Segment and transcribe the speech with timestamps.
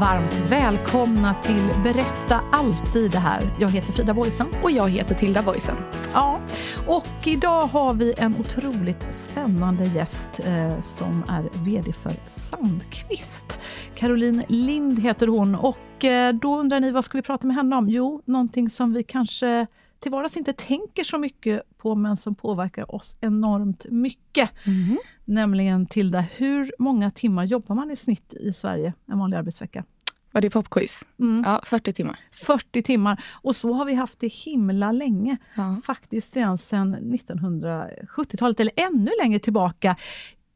[0.00, 3.42] Varmt välkomna till Berätta alltid det här.
[3.60, 4.46] Jag heter Frida Boysen.
[4.62, 5.76] Och jag heter Tilda Boysen.
[6.12, 6.40] Ja,
[6.86, 13.60] och idag har vi en otroligt spännande gäst eh, som är VD för Sandqvist.
[13.94, 17.76] Caroline Lind heter hon och eh, då undrar ni vad ska vi prata med henne
[17.76, 17.88] om?
[17.88, 19.66] Jo, någonting som vi kanske
[19.98, 24.50] till vardags inte tänker så mycket på, men som påverkar oss enormt mycket.
[24.66, 24.98] Mm.
[25.24, 29.84] Nämligen Tilda, hur många timmar jobbar man i snitt i Sverige en vanlig arbetsvecka?
[30.32, 31.00] Var det popquiz?
[31.20, 31.42] Mm.
[31.46, 32.18] Ja, 40 timmar.
[32.32, 33.24] 40 timmar.
[33.42, 35.36] Och så har vi haft det himla länge.
[35.54, 35.76] Ja.
[35.84, 39.96] Faktiskt redan sedan 1970-talet, eller ännu längre tillbaka.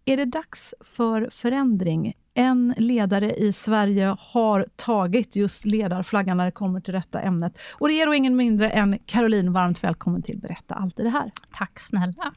[0.05, 2.15] Är det dags för förändring?
[2.35, 7.59] En ledare i Sverige har tagit just ledarflaggan när det kommer till detta ämnet.
[7.79, 9.53] Och det är då ingen mindre än Caroline.
[9.53, 11.33] Varmt välkommen till Berätta alltid det här.
[11.53, 12.33] Tack snälla.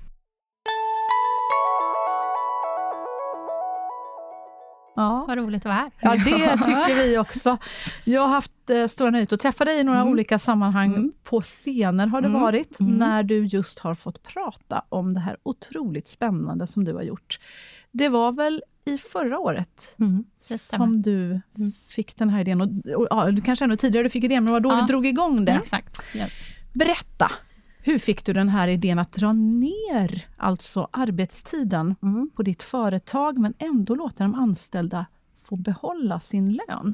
[4.96, 5.26] Ja.
[5.28, 5.92] Vad roligt att vara här.
[6.02, 7.58] Ja, det tycker vi också.
[8.04, 10.12] Jag har haft eh, stora nöjet att träffa dig i några Mm.
[10.12, 10.94] olika sammanhang.
[10.94, 11.12] Mm.
[11.24, 12.42] På scener har det Mm.
[12.42, 12.96] varit, Mm.
[12.98, 17.40] när du just har fått prata om det här otroligt spännande som du har gjort.
[17.92, 20.24] Det var väl i förra året Mm,
[20.60, 21.42] som du
[21.88, 22.62] fick den här idén.
[22.62, 24.82] Och, och, ja, du kanske ännu tidigare du fick idén, men det var då Ja.
[24.82, 25.52] du drog igång det.
[25.52, 26.04] Exakt.
[26.16, 26.48] Yes.
[26.74, 27.32] Berätta!
[27.86, 32.30] Hur fick du den här idén att dra ner alltså arbetstiden Mm.
[32.36, 35.06] på ditt företag, men ändå låta de anställda
[35.42, 36.94] få behålla sin lön?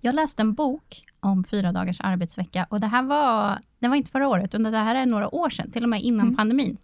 [0.00, 4.10] Jag läste en bok om fyra dagars arbetsvecka och det här var, det var inte
[4.10, 6.36] förra året, utan det här är några år sedan, till och med innan Mm.
[6.36, 6.76] pandemin.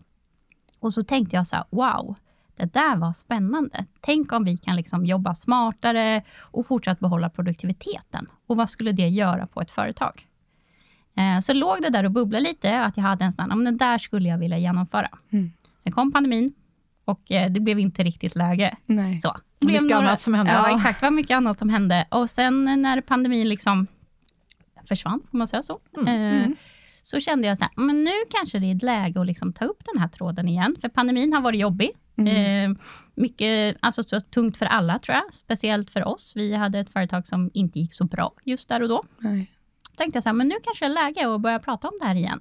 [0.80, 2.14] Och så tänkte jag så här, wow,
[2.56, 3.84] det där var spännande.
[4.00, 8.28] Tänk om vi kan liksom jobba smartare och fortsatt behålla produktiviteten.
[8.46, 10.26] Och vad skulle det göra på ett företag?
[11.16, 13.64] Eh, så låg det där och bubblade lite, att jag hade en sån här, men
[13.78, 15.08] det där skulle jag vilja genomföra.
[15.30, 15.52] Mm.
[15.82, 16.54] Sen kom pandemin
[17.04, 18.76] och eh, det blev inte riktigt läge.
[18.86, 19.20] Nej.
[19.20, 19.36] Så.
[19.58, 20.52] Det blev Mycket annat som hände.
[20.52, 21.00] Ja, exakt.
[21.00, 22.06] Det var mycket annat som hände.
[22.08, 23.86] Och sen när pandemin liksom
[24.88, 26.48] försvann, får man säga så, eh,
[27.02, 29.64] så kände jag så här, men nu kanske det är ett läge att liksom ta
[29.64, 30.76] upp den här tråden igen.
[30.80, 31.90] För pandemin har varit jobbig.
[32.16, 32.70] Mm.
[32.72, 32.76] Eh,
[33.14, 36.32] mycket, alltså så tungt för alla tror jag, speciellt för oss.
[36.36, 39.02] Vi hade ett företag som inte gick så bra just där och då.
[39.18, 39.50] Nej.
[39.96, 42.06] Tänkte jag så här, men nu kanske det är läge att börja prata om det
[42.06, 42.40] här igen.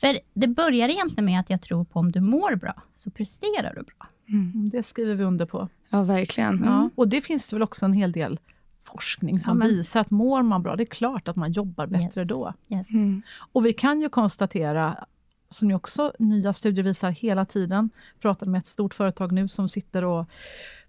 [0.00, 3.74] För det börjar egentligen med att jag tror på om du mår bra, så presterar
[3.74, 4.08] du bra.
[4.28, 5.68] Mm, Det skriver vi under på.
[5.90, 6.62] Ja, verkligen.
[6.64, 6.90] Ja.
[6.94, 8.38] Och det finns väl också en hel del
[8.82, 11.86] forskning som Ja, men- visar att mår man bra, det är klart att man jobbar
[11.86, 12.28] bättre Yes.
[12.28, 12.52] då.
[12.68, 12.94] Yes.
[12.94, 13.22] Mm.
[13.52, 15.04] Och vi kan ju konstatera,
[15.50, 17.90] som ju också nya studier visar hela tiden,
[18.20, 20.26] pratade med ett stort företag nu som sitter och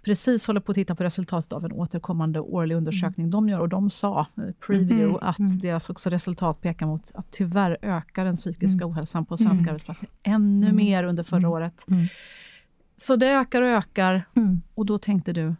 [0.01, 3.69] precis håller på att titta på resultatet av en återkommande årlig undersökning de gör och
[3.69, 5.17] de sa, eh, preview, Mhm.
[5.21, 5.59] att Mm.
[5.59, 8.89] deras också resultat pekar mot att tyvärr ökar den psykiska Mm.
[8.89, 9.67] ohälsan på svenska Mm.
[9.69, 10.75] arbetsplatser ännu Mm.
[10.75, 11.51] mer under förra Mm.
[11.51, 11.83] året.
[11.87, 12.05] Mm.
[12.97, 14.61] Så det ökar och ökar Mm.
[14.75, 15.55] och då tänkte du,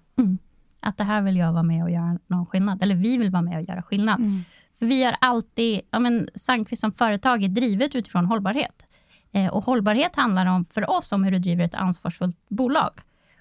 [0.82, 2.84] Att det här vill jag vara med och göra någon skillnad.
[2.84, 4.20] Eller vi vill vara med och göra skillnad.
[4.20, 4.42] Mm.
[4.80, 8.86] För vi har alltid, ja men Sandqvist som företag är drivet utifrån hållbarhet.
[9.32, 12.92] Eh, och hållbarhet handlar om, för oss om hur du driver ett ansvarsfullt bolag.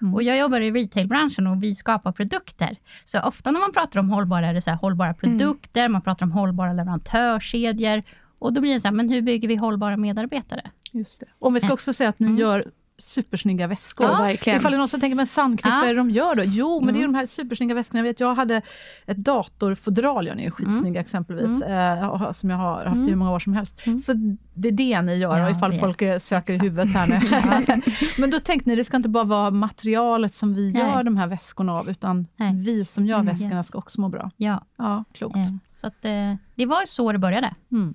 [0.01, 0.13] Mm.
[0.13, 2.77] Och jag jobbar i retailbranschen och vi skapar produkter.
[3.05, 6.25] Så ofta när man pratar om hållbara, är det så här, hållbara produkter, man pratar
[6.25, 8.03] om hållbara leverantörskedjor.
[8.39, 10.61] Och då blir det så här, men hur bygger vi hållbara medarbetare?
[10.91, 11.25] Just det.
[11.39, 11.73] Om vi ska Eh.
[11.73, 12.39] också säga att ni Mm.
[12.39, 12.65] gör
[12.99, 14.07] supersnygga väskor.
[14.07, 14.59] Ja, verkligen.
[14.59, 15.79] Ifall det är någon som tänker, men Sandqvist, Ja.
[15.79, 16.43] vad är det de gör då?
[16.45, 17.11] Jo, men det är Mm.
[17.13, 17.99] de här supersnygga väskorna.
[17.99, 18.61] Jag, vet, jag hade
[19.05, 23.39] ett datorfodral, jag är skitsnygga exempelvis, eh, som jag har haft i hur många år
[23.39, 23.87] som helst.
[23.87, 23.99] Mm.
[23.99, 24.13] Så
[24.53, 27.81] det är det ni gör, Ja, ifall folk eh, söker i huvudet här nu.
[28.17, 30.81] men då tänkte ni, det ska inte bara vara materialet som vi Nej.
[30.81, 32.55] gör de här väskorna av, utan Nej.
[32.55, 33.67] vi som gör Mm, väskorna yes.
[33.67, 34.31] ska också må bra.
[34.37, 35.35] Ja, Ja, klokt.
[35.37, 37.53] eh, så att, eh, det var så det började.
[37.71, 37.93] Mm.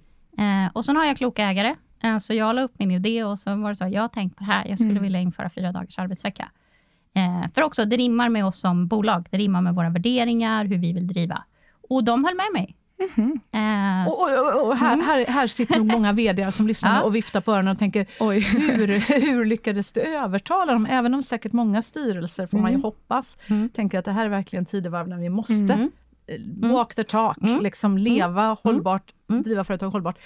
[0.72, 1.74] Och sen har jag kloka ägare
[2.20, 4.44] Så jag la upp min idé och så var det så, jag har tänkt på
[4.44, 5.02] det här, jag skulle Mm.
[5.02, 6.48] vilja införa fyra dagars arbetsvecka.
[7.14, 10.76] Eh, för också, det rimmar med oss som bolag, det rimmar med våra värderingar, hur
[10.78, 11.42] vi vill driva.
[11.88, 12.76] Och de höll med mig.
[13.16, 13.40] Mhm.
[13.52, 17.02] Eh, Och, och, och, här, här, här sitter nog många vd som lyssnar Ja.
[17.02, 18.40] och viftar på öronen och tänker, Oj.
[18.40, 18.88] hur,
[19.20, 20.86] hur lyckades du övertala dem?
[20.90, 22.84] Även om säkert många styrelser, får man ju Mm.
[22.84, 23.68] hoppas, Mm.
[23.68, 25.90] tänker att det här är verkligen tidevarv när vi måste Mm.
[26.26, 27.62] eh, walk the talk, Mm.
[27.62, 29.42] liksom leva hållbart, Mm.
[29.42, 30.18] driva företag hållbart.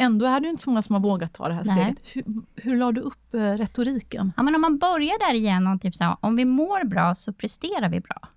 [0.00, 1.74] Ändå är det inte så många som har vågat ta det här Nej.
[1.74, 1.98] steget.
[2.26, 4.32] Hur, hur la du upp eh, retoriken?
[4.36, 7.32] Ja, men om man börjar där igenom, typ så här, om vi mår bra så
[7.32, 8.28] presterar vi bra.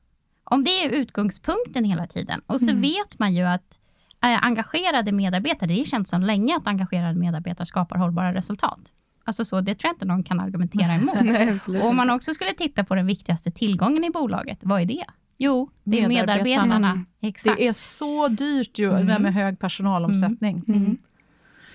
[0.43, 2.41] Om det är utgångspunkten hela tiden.
[2.45, 2.81] Och så Mm.
[2.81, 3.77] vet man ju att
[4.23, 8.79] äh, engagerade medarbetare, det är känt sedan länge att engagerade medarbetare skapar hållbara resultat.
[9.23, 11.21] Alltså så, det tror jag inte någon kan argumentera emot.
[11.21, 14.85] Nej, Och om man också skulle titta på den viktigaste tillgången i bolaget, vad är
[14.85, 15.03] det?
[15.37, 16.65] Jo, det är Medarbetarna.
[16.65, 17.05] medarbetarna.
[17.21, 17.57] Exakt.
[17.57, 19.07] Det är så dyrt ju, Mm.
[19.07, 20.63] det med hög personalomsättning.
[20.67, 20.97] Mm.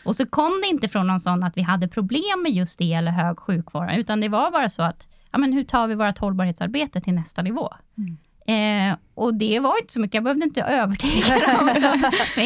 [0.06, 2.92] Och så kom det inte från någon sån att vi hade problem med just det
[2.92, 6.18] eller hög sjukvård, utan det var bara så att, ja men hur tar vi vårt
[6.18, 7.74] hållbarhetsarbete till nästa nivå?
[7.98, 8.16] Mm.
[8.48, 11.70] Eh, och det var inte så mycket, jag behövde inte övertyga dem.
[11.74, 11.80] Så,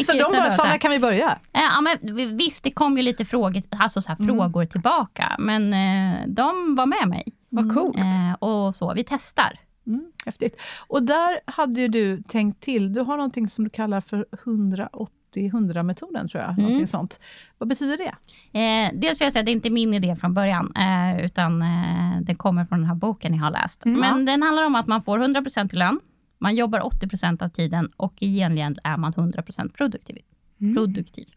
[0.05, 1.29] Så de utan bara, så så här, när kan vi börja?
[1.53, 4.27] eh, ja, men visst, det kom ju lite frågor, alltså så Mm.
[4.27, 7.23] frågor tillbaka, men eh, de var med mig.
[7.49, 7.97] Vad coolt.
[7.97, 9.59] Eh, och så, vi testar.
[9.87, 10.61] Mm, häftigt.
[10.87, 16.27] Och där hade ju du tänkt till, du har någonting som du kallar för 180-100-metoden,
[16.27, 16.59] tror jag.
[16.59, 16.87] Mm.
[16.87, 17.19] Sånt.
[17.57, 18.13] Vad betyder det?
[18.59, 21.61] Eh, dels vill jag säga att det är inte min idé från början, eh, utan
[21.61, 23.85] eh, den kommer från den här boken jag har läst.
[23.85, 23.99] Mm.
[23.99, 25.99] Men den handlar om att man får 100% i lön,
[26.37, 30.17] man jobbar 80% av tiden och i gengäld är man 100% produktiv.
[30.61, 30.75] Mm.
[30.75, 31.27] produktiv.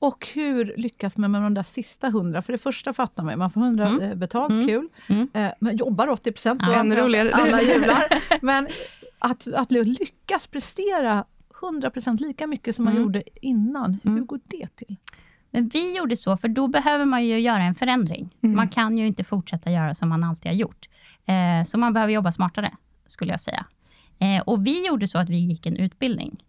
[0.00, 2.42] Och hur lyckas man med de där sista 100?
[2.42, 4.00] För det första fattar man ju, man får 100 Mm.
[4.02, 4.66] eh, betalt, Mm.
[4.66, 4.88] kul.
[5.08, 5.28] Mm.
[5.34, 7.30] Eh, men jobbar 80 procent Ja, ännu roligare.
[7.32, 8.04] alla jublar.
[8.44, 8.68] Men
[9.18, 11.24] att, att lyckas prestera
[11.60, 13.02] 100% lika mycket som man Mm.
[13.02, 14.26] gjorde innan, hur Mm.
[14.26, 14.96] går det till?
[15.50, 18.30] Men vi gjorde så, för då behöver man ju göra en förändring.
[18.42, 18.56] Mm.
[18.56, 20.88] Man kan ju inte fortsätta göra som man alltid har gjort.
[21.26, 22.70] Eh, så man behöver jobba smartare,
[23.06, 23.64] skulle jag säga.
[24.18, 26.44] Eh, och vi gjorde så att vi gick en utbildning.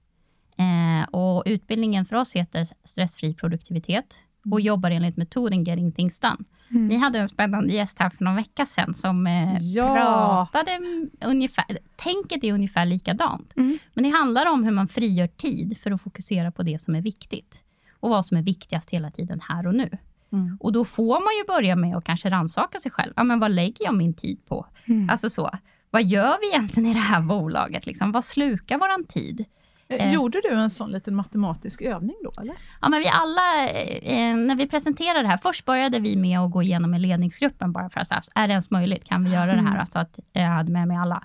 [0.59, 4.19] Eh, och utbildningen för oss heter stressfri produktivitet
[4.51, 6.37] och jobbar enligt metoden Getting Things Done.
[6.71, 6.87] Mm.
[6.87, 10.47] Ni hade en spännande gäst här för någon vecka sedan som eh, Ja.
[10.51, 10.79] pratade
[11.25, 11.65] ungefär,
[11.95, 13.53] tänket är ungefär likadant.
[13.57, 13.77] Mm.
[13.93, 17.01] Men det handlar om hur man frigör tid för att fokusera på det som är
[17.01, 17.63] viktigt.
[17.99, 19.89] Och vad som är viktigast hela tiden här och nu.
[20.31, 20.57] Mm.
[20.59, 23.13] Och då får man ju börja med att kanske rannsaka sig själv.
[23.15, 24.65] Ja, men vad lägger jag min tid på?
[24.87, 25.09] Mm.
[25.09, 25.49] Alltså så,
[25.91, 27.85] vad gör vi egentligen i det här bolaget?
[27.85, 28.11] Liksom?
[28.11, 29.45] Vad slukar våran tid?
[29.89, 30.13] Eh, Eh.
[30.13, 32.41] Gjorde du en sån liten matematisk övning då?
[32.41, 32.55] Eller?
[32.81, 33.69] Ja, men vi alla,
[33.99, 37.71] eh, när vi presenterade det här, först började vi med att gå igenom med ledningsgruppen,
[37.71, 39.03] bara för att säga, är det ens möjligt?
[39.05, 39.77] Kan vi göra det här?
[39.77, 41.23] Alltså att jag hade med mig alla,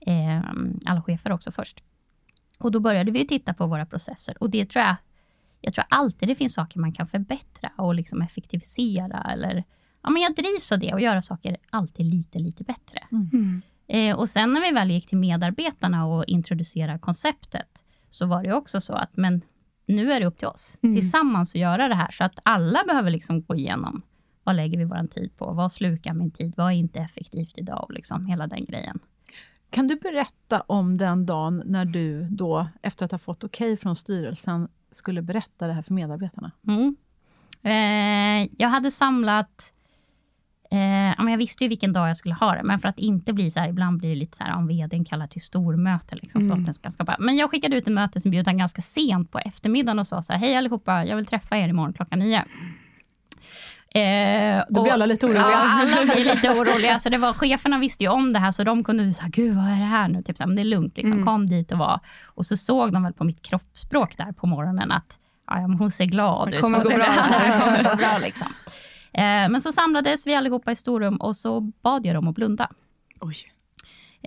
[0.00, 0.42] eh,
[0.86, 1.82] alla chefer också först.
[2.58, 4.96] Och då började vi titta på våra processer och det tror jag,
[5.60, 9.64] jag tror alltid det finns saker man kan förbättra och liksom effektivisera eller,
[10.02, 12.98] ja men jag drivs av det och göra saker alltid lite, lite bättre.
[13.12, 13.62] Mm.
[13.86, 17.83] Eh, och sen när vi väl gick till medarbetarna och introducerade konceptet,
[18.14, 19.42] så var det också så att, men
[19.86, 20.96] nu är det upp till oss Mm.
[20.96, 24.02] tillsammans att göra det här, så att alla behöver liksom gå igenom,
[24.44, 25.52] vad lägger vi vår tid på?
[25.52, 26.54] Vad slukar min tid?
[26.56, 27.86] Vad är inte effektivt idag?
[27.94, 28.98] Liksom, hela den grejen.
[29.70, 33.96] Kan du berätta om den dagen när du då, efter att ha fått okej från
[33.96, 36.50] styrelsen, skulle berätta det här för medarbetarna?
[36.66, 36.96] Mm.
[37.62, 39.72] Eh, jag hade samlat,
[40.74, 43.32] eh, men jag visste ju vilken dag jag skulle ha det, men för att inte
[43.32, 46.40] bli så här, ibland blir det lite så här, om vdn kallar till stormöte, liksom,
[46.40, 46.58] så Mm.
[46.58, 47.16] att den ska skapa.
[47.18, 50.56] Men jag skickade ut en mötesinbjudan ganska sent på eftermiddagen och sa så här, hej
[50.56, 52.44] allihopa, jag vill träffa er imorgon klockan nio.
[53.94, 55.42] Eh, Då blir alla lite oroliga.
[55.50, 56.98] Ja, alla blir lite oroliga.
[56.98, 59.64] Så det var, cheferna visste ju om det här, så de kunde säga, gud vad
[59.64, 60.22] är det här nu?
[60.22, 61.12] Typ så här, men det är lugnt, liksom.
[61.12, 61.26] Mm.
[61.26, 62.00] kom dit och var.
[62.26, 66.04] Och så såg de väl på mitt kroppsspråk där på morgonen att ja, hon ser
[66.04, 66.60] glad Det ut.
[66.60, 67.06] kommer Hon gå bra.
[67.06, 68.46] det kommer gå bra liksom.
[69.14, 72.70] Eh, men så samlades vi allihopa i storrum och så bad jag dem att blunda.
[73.20, 73.36] Oj.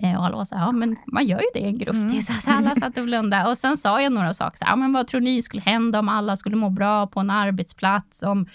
[0.02, 1.94] Eh, och alla var så här, ja men man gör ju det i en grupp.
[1.94, 2.22] Mm.
[2.22, 3.50] Så så alla satt och blundade.
[3.50, 5.98] Och sen sa jag några saker, så här, ja, men vad tror ni skulle hända
[5.98, 8.22] om alla skulle må bra på en arbetsplats?
[8.22, 8.46] Om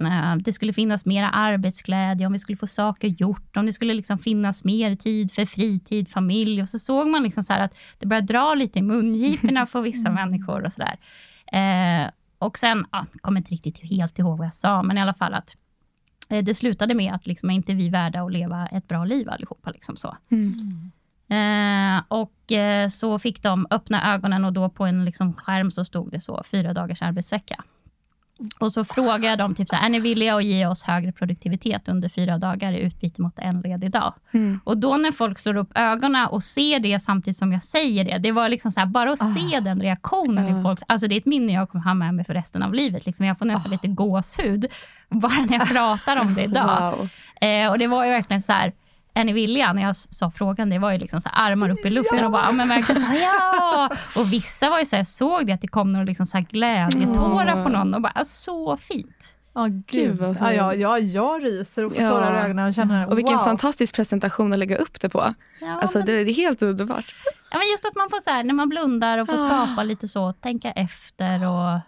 [0.00, 3.94] eh, det skulle finnas mera arbetsglädje, om vi skulle få saker gjort, om det skulle
[3.94, 6.62] liksom finnas mer tid för fritid, familj.
[6.62, 10.10] Och så såg man liksom så att det började dra lite i mungiporna för vissa
[10.10, 10.98] människor och sådär.
[11.52, 12.10] Eh,
[12.40, 15.14] och sen, ja, jag kommer inte riktigt helt ihåg vad jag sa, men i alla
[15.14, 15.56] fall att
[16.28, 19.30] eh, det slutade med att liksom, är inte vi värda att leva ett bra liv
[19.30, 19.70] allihopa?
[19.70, 20.16] Liksom så.
[20.30, 20.90] Mm.
[21.30, 25.84] Eh, och eh, så fick de öppna ögonen och då på en liksom skärm så
[25.84, 27.64] stod det så, fyra dagars arbetsvecka.
[28.58, 31.12] Och så frågar jag dem, typ så här, är ni villiga att ge oss högre
[31.12, 34.14] produktivitet under fyra dagar i utbyte mot en ledig dag?
[34.32, 34.60] Mm.
[34.64, 38.18] Och då när folk slår upp ögonen och ser det samtidigt som jag säger det,
[38.18, 40.62] det var liksom så här, bara att se den reaktionen i Ah.
[40.62, 40.80] folk.
[40.86, 43.06] Alltså det är ett minne jag kommer ha med mig för resten av livet.
[43.06, 44.66] Liksom jag får nästan lite gåshud,
[45.08, 46.94] bara när jag pratar om det idag.
[46.98, 47.08] Wow.
[47.48, 48.72] Eh, och det var ju verkligen så här,
[49.14, 49.72] är ni villiga?
[49.72, 52.30] När jag sa frågan, det var ju liksom så här, armar upp i luften och
[52.30, 53.90] bara, ja, men verkligen så här, ja!
[54.16, 56.36] Och vissa var ju så här, jag såg det att det kom några liksom så
[56.36, 59.34] här glädjetårar på någon och bara, "Ah, så fint.
[59.54, 59.84] Ja, gud.
[59.86, 60.82] Gud, vad ja, ja, fint.
[60.82, 62.10] ja, jag ryser och får Ja.
[62.10, 63.44] tårar i ögonen och känner Och vilken wow.
[63.44, 65.34] fantastisk presentation att lägga upp det på.
[65.60, 67.14] Ja, Alltså men, det, det är helt underbart.
[67.50, 69.66] ja, men just att man får så här, när man blundar och får Ah.
[69.66, 71.80] skapa lite så, tänka efter och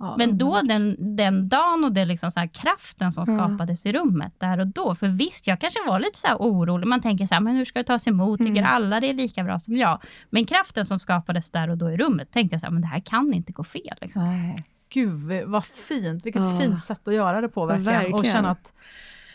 [0.00, 3.38] Ja, Men då den, den dagen och den liksom så här kraften som Mm.
[3.38, 4.94] skapades i rummet där och då.
[4.94, 6.86] För visst, jag kanske var lite så här orolig.
[6.86, 8.38] Man tänker så här, men hur ska det tas emot?
[8.38, 8.64] Tycker Mm.
[8.74, 10.02] alla det är lika bra som jag?
[10.30, 12.88] Men kraften som skapades där och då i rummet, tänkte jag så här, men det
[12.88, 13.96] här kan inte gå fel.
[14.00, 14.22] Liksom.
[14.24, 14.56] Nej.
[14.92, 16.26] Gud, vad fint.
[16.26, 16.58] Vilket Ja.
[16.60, 17.96] fint sätt att göra det på verkligen.
[17.98, 18.34] Och Verkligen.
[18.36, 18.72] känna att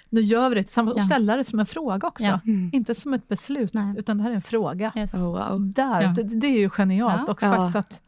[0.09, 0.93] nu gör vi det tillsammans.
[0.95, 1.05] Och Ja.
[1.05, 2.25] ställa det som en fråga också.
[2.25, 2.39] Ja.
[2.45, 2.69] Mm.
[2.73, 3.95] Inte som ett beslut, Nej.
[3.97, 4.91] utan det här är en fråga.
[4.95, 5.13] Yes.
[5.13, 5.19] Oh,
[5.49, 5.73] wow.
[5.73, 6.07] Där, Ja.
[6.09, 7.31] det, det är ju genialt Ja.
[7.31, 7.55] också Ja.
[7.55, 7.75] faktiskt.
[7.75, 8.01] Att,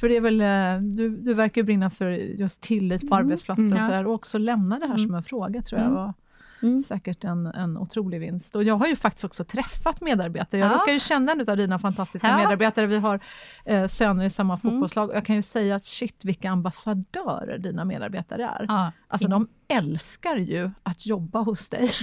[0.00, 3.26] för det är väl, eh, du, du verkar brinna för just tillit på Mm.
[3.26, 3.76] arbetsplatser Mm.
[3.76, 4.06] och sådär.
[4.06, 5.06] Och också lämna det här Mm.
[5.06, 5.98] som en fråga tror jag Mm.
[6.02, 6.14] var
[6.62, 6.82] Mm.
[6.82, 8.56] säkert en, en otrolig vinst.
[8.56, 10.60] Och jag har ju faktiskt också träffat medarbetare.
[10.60, 10.74] Jag Ja.
[10.78, 12.36] råkar ju känna en av dina fantastiska Ja.
[12.36, 12.86] medarbetare.
[12.86, 13.20] Vi har
[13.64, 14.60] eh, söner i samma Mm.
[14.60, 15.08] fotbollslag.
[15.10, 18.64] Och jag kan ju säga att shit vilka ambassadörer dina medarbetare är.
[18.68, 18.92] Ja.
[19.08, 21.88] Alltså de älskar ju att jobba hos dig.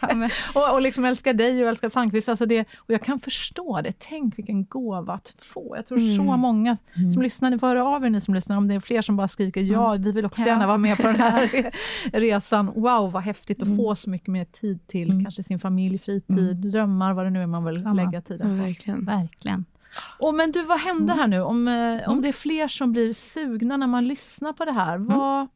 [0.00, 2.28] Ja, och, och liksom älskar dig och älskar Sandqvist.
[2.28, 3.92] Alltså det, och jag kan förstå det.
[3.98, 5.72] Tänk vilken gåva att få.
[5.76, 6.40] Jag tror så Mm.
[6.40, 6.76] många
[7.14, 9.16] som lyssnar, ni får höra av er ni som lyssnar, om det är fler som
[9.16, 10.46] bara skriker ja, vi vill också Ja.
[10.46, 11.70] gärna vara med på den här
[12.12, 12.66] resan.
[12.66, 13.78] Wow, vad häftigt att Mm.
[13.78, 15.24] få så mycket mer tid till Mm.
[15.24, 17.92] kanske sin familj, fritid, drömmar, vad det nu är man vill Ja.
[17.92, 18.64] lägga tiden på.
[18.64, 19.04] verkligen.
[19.04, 19.64] Verkligen.
[20.18, 21.18] Och men du, vad hände Mm.
[21.18, 21.40] här nu?
[21.40, 24.94] Om, eh, om det är fler som blir sugna när man lyssnar på det här,
[24.96, 25.18] Mm.
[25.18, 25.46] vad,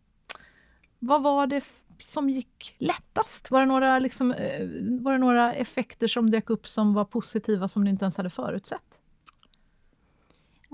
[0.98, 1.64] vad var det
[1.98, 3.50] som gick lättast?
[3.50, 4.66] Var det, några, liksom, eh,
[5.00, 8.30] var det några effekter som dök upp som var positiva som du inte ens hade
[8.30, 8.80] förutsett?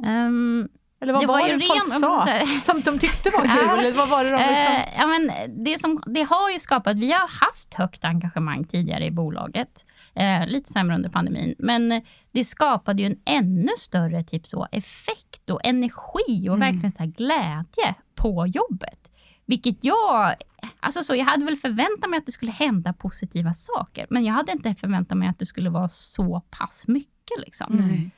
[0.05, 0.69] Ehm,
[1.01, 2.27] Eller vad Det var, var det folk ren- sa
[2.73, 3.51] som de tyckte var kul?
[3.69, 3.79] Ja.
[3.81, 4.75] Eller vad var det de liksom...
[4.75, 5.31] Eh, ja, men
[5.65, 9.85] det, som, det har ju skapat, vi har haft högt engagemang tidigare i bolaget.
[10.15, 11.55] Eh, lite sämre under pandemin.
[11.59, 12.03] Men
[12.33, 16.61] det skapade ju en ännu större typ så, effekt och energi och Mm.
[16.61, 19.04] verkligen så glädje på jobbet.
[19.47, 20.35] Vilket jag...
[20.81, 24.07] Alltså så, jag hade väl förväntat mig att det skulle hända positiva saker.
[24.11, 27.39] Men jag hade inte förväntat mig att det skulle vara så pass mycket.
[27.39, 27.77] Liksom.
[27.77, 28.11] Nej.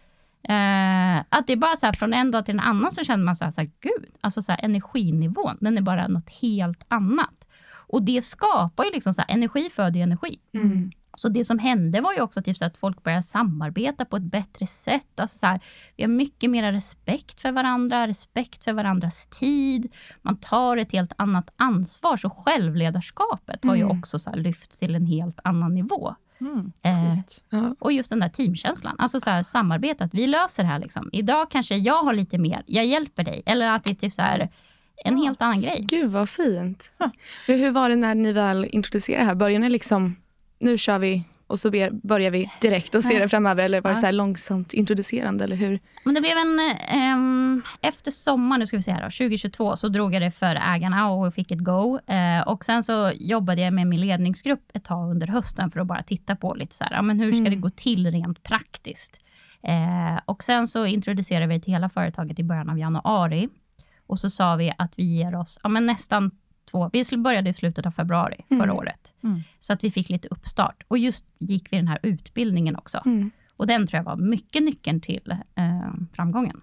[0.48, 3.24] Eh, att det är bara så här, från en dag till en annan så känner
[3.24, 6.82] man så här, så här gud, alltså så här, energinivån, den är bara något helt
[6.88, 7.46] annat.
[7.68, 10.38] Och det skapar ju liksom så här, energi föder ju energi.
[10.52, 10.90] Mm.
[11.16, 14.22] Så det som hände var ju också typ så att folk började samarbeta på ett
[14.22, 15.02] bättre sätt.
[15.20, 15.60] Alltså så här,
[15.96, 19.92] vi har mycket mer respekt för varandra, respekt för varandras tid.
[20.22, 22.16] Man tar ett helt annat ansvar.
[22.16, 23.98] Så självledarskapet har ju Mm.
[23.98, 26.14] också så lyfts till en helt annan nivå.
[26.40, 27.18] Mm, Eh.
[27.50, 27.74] Ja.
[27.78, 30.10] och just den där teamkänslan, alltså så här, samarbetet.
[30.14, 30.78] Vi löser det här.
[30.78, 31.08] Liksom.
[31.12, 33.42] Idag kanske jag har lite mer, jag hjälper dig.
[33.46, 34.48] Eller att det är typ så här,
[35.04, 35.80] en helt annan grej.
[35.82, 36.90] Gud vad fint.
[37.46, 39.34] Hur, hur var det när ni väl introducerade det här?
[39.34, 40.16] Började ni liksom,
[40.58, 41.70] nu kör vi och så
[42.02, 43.64] börjar vi direkt och ser det framöver?
[43.64, 45.44] Eller var det så här långsamt introducerande?
[45.44, 45.80] Eller hur?
[46.04, 46.60] Men det blev en...
[46.88, 50.58] ehm, efter sommaren, nu ska vi se här då, 2022, så drog jag det för
[50.74, 51.98] ägarna och fick ett go.
[52.06, 55.86] Eh, och sen så jobbade jag med min ledningsgrupp ett tag under hösten för att
[55.86, 57.50] bara titta på lite så här, ja, men hur ska Mm.
[57.50, 59.20] det gå till rent praktiskt?
[59.62, 63.48] Eh, och sen så introducerade vi det till hela företaget i början av januari.
[64.06, 66.30] Och så sa vi att vi ger oss ja, men nästan
[66.70, 68.76] två, vi skulle började i slutet av februari förra Mm.
[68.76, 69.12] året.
[69.24, 69.40] Mm.
[69.60, 70.82] Så att vi fick lite uppstart.
[70.88, 73.00] Och just gick vi den här utbildningen också.
[73.06, 73.30] Mm.
[73.56, 76.60] Och den tror jag var mycket nyckeln till eh, framgången.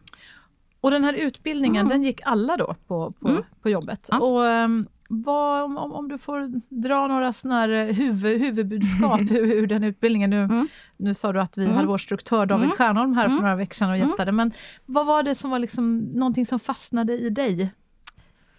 [0.81, 1.89] Och den här utbildningen, Mm.
[1.89, 3.43] den gick alla då på, på, Mm.
[3.61, 4.07] på jobbet.
[4.11, 4.19] Ja.
[4.19, 9.51] Och, ehm, vad, om, om du får dra några såna här eh, huvud, huvudbudskap ur,
[9.51, 10.29] ur den utbildningen.
[10.29, 10.67] Nu, Mm.
[10.97, 11.75] nu sa du att vi Mm.
[11.75, 12.77] hade vår struktör David Mm.
[12.77, 13.41] Stjernholm här för Mm.
[13.41, 14.07] några veckor sedan och Mm.
[14.07, 14.31] gästade.
[14.31, 14.51] Men
[14.85, 17.71] vad var det som var liksom någonting som fastnade i dig?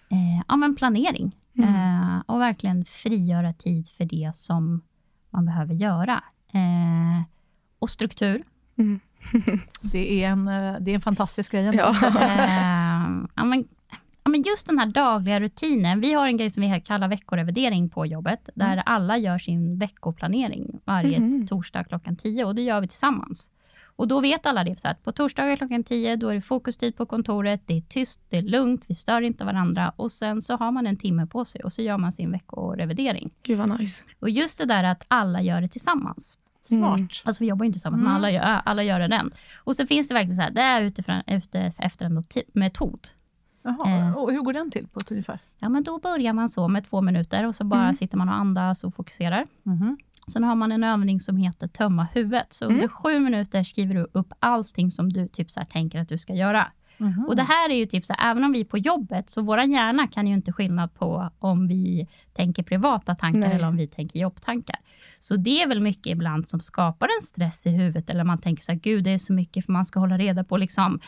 [0.09, 1.37] Eh, ja, men planering.
[1.59, 1.75] Mm.
[1.75, 4.81] Eh, och verkligen frigöra tid för det som
[5.31, 6.23] man behöver göra.
[6.53, 7.23] Eh,
[7.79, 8.43] och struktur.
[8.79, 9.01] Mm.
[9.93, 11.65] Det är en, eh, det är en fantastisk grej.
[11.75, 11.95] Ja.
[12.07, 13.69] Eh, ja, men,
[14.25, 16.01] ja, men just den här dagliga rutinen.
[16.01, 18.83] Vi har en grej som vi kallar veckorevidering på jobbet, där Mm.
[18.87, 21.47] alla gör sin veckoplanering varje Mhm.
[21.47, 23.51] torsdag klockan 10 och det gör vi tillsammans.
[23.97, 26.97] Och då vet alla det, så att på torsdagar klockan 10 då är det fokustid
[26.97, 30.57] på kontoret, det är tyst, det är lugnt, vi stör inte varandra och sen så
[30.57, 33.31] har man en timme på sig och så gör man sin veckorevidering.
[33.43, 34.03] Gud vad nice.
[34.21, 36.39] Och just det där att alla gör det tillsammans.
[36.69, 36.95] Smart.
[36.99, 37.09] Mm.
[37.25, 38.13] Alltså vi jobbar ju inte tillsammans, Mm.
[38.13, 39.33] men alla gör, alla gör det den.
[39.57, 43.09] Och så finns det verkligen så här, det är utifrån, ute efter en metod.
[43.63, 44.17] Jaha, Eh.
[44.17, 45.39] och hur går den till på ett ungefär?
[45.59, 47.95] Ja, men då börjar man så med två minuter och så bara Mm.
[47.95, 49.47] sitter man och andas och fokuserar.
[49.63, 49.97] Mhm.
[50.33, 52.53] Sen har man en övning som heter tömma huvudet.
[52.53, 52.75] Så Mm.
[52.77, 56.35] under sju minuter skriver du upp allting som du typ så tänker att du ska
[56.35, 56.67] göra.
[56.99, 57.25] Mhm.
[57.29, 59.43] Och det här är ju typ så här, även om vi är på jobbet, så
[59.43, 63.53] vår hjärna kan ju inte skillnad på om vi tänker privata tankar Nej.
[63.53, 64.77] eller om vi tänker jobbtankar.
[65.19, 68.63] Så det är väl mycket ibland som skapar en stress i huvudet, eller man tänker
[68.63, 71.01] så här, gud det är så mycket för man ska hålla reda på liksom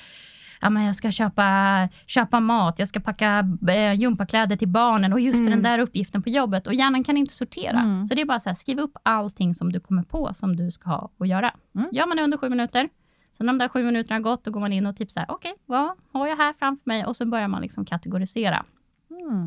[0.60, 5.20] Ja, men jag ska köpa, köpa mat, jag ska packa eh, gympakläder till barnen och
[5.20, 5.50] just Mm.
[5.50, 6.66] den där uppgiften på jobbet.
[6.66, 7.78] Och hjärnan kan inte sortera.
[7.80, 8.06] Mm.
[8.06, 10.70] Så det är bara så här, skriv upp allting som du kommer på som du
[10.70, 11.50] ska ha att göra.
[11.75, 11.88] Mm.
[11.92, 12.88] Gör man det under sju minuter.
[13.36, 15.20] Sen när de där sju minuterna har gått, då går man in och typ så
[15.20, 17.04] här, okej, vad har jag här framför mig?
[17.04, 18.64] Och så börjar man liksom kategorisera.
[19.10, 19.46] Mm.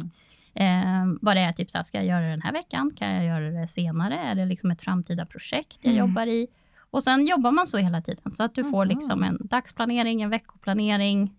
[0.53, 2.91] Eh, vad det är, typ så här, ska jag göra det den här veckan?
[2.97, 4.15] Kan jag göra det senare?
[4.17, 6.07] Är det liksom ett framtida projekt jag Mm.
[6.07, 6.47] jobbar i?
[6.91, 8.97] Och sen jobbar man så hela tiden, så att du får Mhm.
[8.97, 11.33] liksom en dagsplanering, en veckoplanering.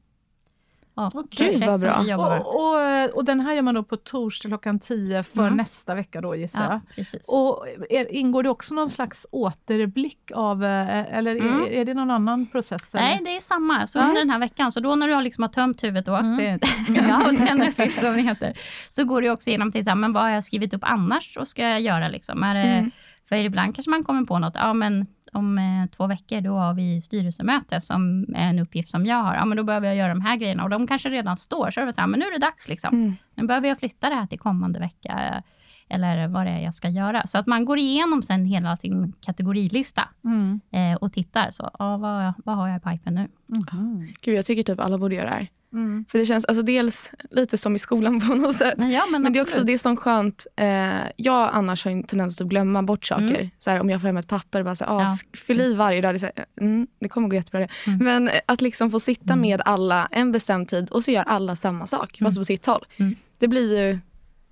[0.95, 1.99] Ja, Gud, vad bra.
[2.17, 5.57] Och, och, och den här gör man då på torsdag klockan 10 för Mm.
[5.57, 6.73] nästa vecka då gissar jag.
[6.73, 7.29] Ja, precis.
[7.29, 11.63] Och är, ingår det också någon slags återblick av, eh, eller Mm.
[11.63, 12.95] är, är det någon annan process?
[12.95, 13.05] eller?
[13.05, 13.87] Nej, det är samma.
[13.87, 14.03] Så Ja.
[14.03, 16.37] under den här veckan, så då när du har liksom har tömt huvudet då, Mm.
[16.37, 18.59] det, ja, den som det heter,
[18.91, 21.37] så går det också igenom till, så här, men vad har jag skrivit upp annars
[21.37, 22.09] och ska jag göra?
[22.09, 22.43] Liksom?
[22.43, 22.91] Är det, Mm.
[23.29, 26.75] För ibland kanske man kommer på något, ja men om eh, två veckor då har
[26.75, 29.35] vi styrelsemöte som är en uppgift som jag har.
[29.35, 31.71] Ja men då behöver jag göra de här grejerna och de kanske redan står.
[31.71, 32.95] Så är det så här, men nu är det dags liksom.
[32.95, 33.17] Mm.
[33.35, 35.43] Nu behöver jag flytta det här till kommande vecka.
[35.91, 37.27] Eh, Eller vad det är jag ska göra.
[37.27, 40.61] Så att man går igenom sen hela sin kategorilista Mm.
[40.73, 41.51] eh, och tittar.
[41.51, 43.29] Så, ja, vad, vad har jag i pipen nu?
[43.47, 44.09] Mhm.
[44.23, 45.49] Gud, jag tycker typ alla borde göra det här.
[45.73, 46.05] Mm.
[46.09, 48.75] För det känns alltså dels lite som i skolan på något sätt.
[48.79, 50.47] Men, ja, men, Men det är också det är så skönt.
[50.57, 53.25] Eh, jag annars har en tendens att glömma bort saker.
[53.41, 53.51] Mm.
[53.59, 55.17] Så här, om jag får hem ett papper, bara så här, ah, Ja.
[55.47, 56.15] fyll i varje dag.
[56.15, 57.61] Det, här, mm, det kommer gå jättebra.
[57.61, 57.69] Det.
[57.87, 58.05] Mm.
[58.05, 59.41] Men eh, att liksom få sitta Mm.
[59.41, 62.85] med alla en bestämd tid och så gör alla samma sak, fast på sitt håll.
[62.97, 63.15] Mm.
[63.39, 63.99] Det blir ju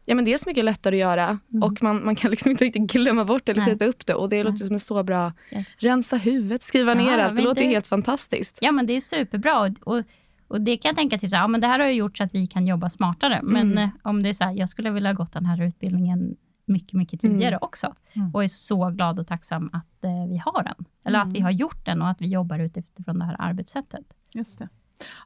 [0.08, 3.24] Ja, men dels mycket lättare att göra och man, man kan liksom inte riktigt glömma
[3.24, 4.14] bort eller skjuta upp det.
[4.14, 5.32] Och det låter som en så bra...
[5.52, 5.80] Yes.
[5.82, 7.36] Rensa huvudet, skriva Ja, ner allt.
[7.36, 8.58] Det låter det- helt fantastiskt.
[8.60, 9.60] Ja, men det är superbra.
[9.60, 10.02] Och, och,
[10.48, 12.18] och det kan jag tänka, typ så här, ja, men det här har ju gjort
[12.18, 13.40] så att vi kan jobba smartare.
[13.42, 13.78] Men Mm.
[13.84, 16.36] eh, om det är så här, jag skulle vilja ha gått den här utbildningen
[16.66, 17.58] mycket, mycket tidigare Mm.
[17.62, 17.94] också.
[18.12, 18.34] Mm.
[18.34, 20.84] Och är så glad och tacksam att eh, vi har den.
[21.04, 24.04] Eller att vi har gjort den och att vi jobbar utifrån det här arbetssättet.
[24.34, 24.68] Just det.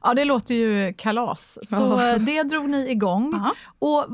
[0.03, 1.57] Ja, det låter ju kalas.
[1.63, 3.31] Så eh, det drog ni igång.
[3.33, 3.51] Ja.
[3.79, 4.05] Och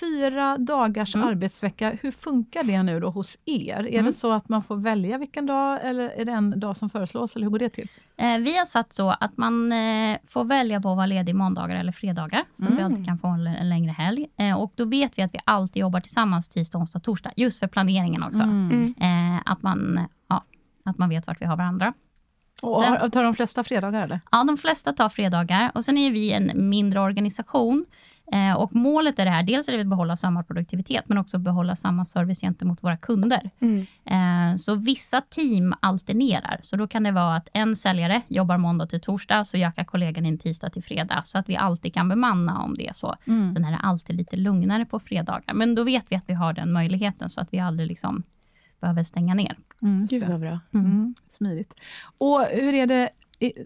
[0.00, 1.28] fyra dagars Mm.
[1.28, 3.74] arbetsvecka, hur funkar det nu då hos er?
[3.78, 4.04] Är Mm.
[4.04, 7.36] det så att man får välja vilken dag, eller är det en dag som föreslås,
[7.36, 7.88] eller hur går det till?
[8.16, 11.76] Eh, vi har satt så att man eh, får välja på att vara ledig måndagar
[11.76, 12.44] eller fredagar.
[12.58, 12.84] Så att vi Mm.
[12.84, 14.26] alltid kan få en, en längre helg.
[14.36, 17.30] Eh, och då vet vi att vi alltid jobbar tillsammans tisdag, onsdag, torsdag.
[17.36, 18.42] Just för planeringen också.
[18.42, 18.94] Mm.
[19.00, 20.44] Eh, att, man, ja,
[20.84, 21.92] att man vet vart vi har varandra.
[22.64, 24.20] Och tar de flesta fredagar eller?
[24.32, 27.84] Ja, de flesta tar fredagar och sen är vi en mindre organisation.
[28.32, 31.38] Eh, och målet är det här, dels är det att behålla samma produktivitet, men också
[31.38, 33.50] behålla samma service gentemot våra kunder.
[33.60, 33.86] Mm.
[34.04, 36.58] Eh, så vissa team alternerar.
[36.62, 40.26] Så då kan det vara att en säljare jobbar måndag till torsdag, så jackar kollegan
[40.26, 43.14] in tisdag till fredag, så att vi alltid kan bemanna om det är så.
[43.26, 43.54] Mm.
[43.54, 46.52] Sen är det alltid lite lugnare på fredagar, men då vet vi att vi har
[46.52, 48.22] den möjligheten, så att vi aldrig liksom
[48.84, 49.56] behöver stänga ner.
[49.82, 50.60] Mm, Gud vad bra.
[50.74, 51.74] Mm, smidigt.
[52.18, 53.08] Och hur är det,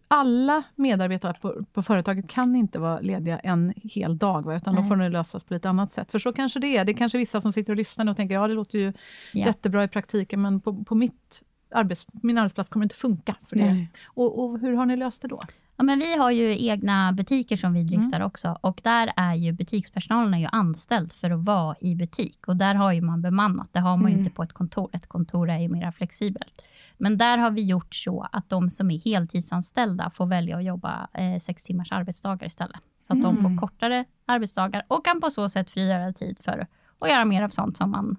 [0.08, 4.56] alla medarbetare på, på företaget kan inte vara lediga en hel dag, va?
[4.56, 4.88] utan då Nej.
[4.88, 6.10] får det lösas på lite annat sätt.
[6.10, 6.84] För så kanske det är.
[6.84, 8.92] Det är kanske vissa som sitter och lyssnar och tänker, ja det låter ju
[9.32, 9.46] Ja.
[9.46, 13.56] jättebra i praktiken, men på, på mitt arbets, min arbetsplats kommer det inte funka för
[13.56, 13.86] det.
[14.06, 15.40] Och, och hur har ni löst det då?
[15.80, 19.52] Ja, men vi har ju egna butiker som vi driftar också och där är ju
[19.52, 23.68] butikspersonalen är ju anställd för att vara i butik och där har ju man bemannat.
[23.72, 24.18] Det har man ju Mm.
[24.18, 24.90] inte på ett kontor.
[24.92, 26.62] Ett kontor är ju mer flexibelt.
[26.96, 31.08] Men där har vi gjort så att de som är heltidsanställda får välja att jobba
[31.14, 32.80] eh, sex timmars arbetsdagar istället.
[33.06, 33.42] Så att de Mm.
[33.58, 36.66] får kortare arbetsdagar och kan på så sätt frigöra tid för
[36.98, 38.16] att göra mer av sånt som man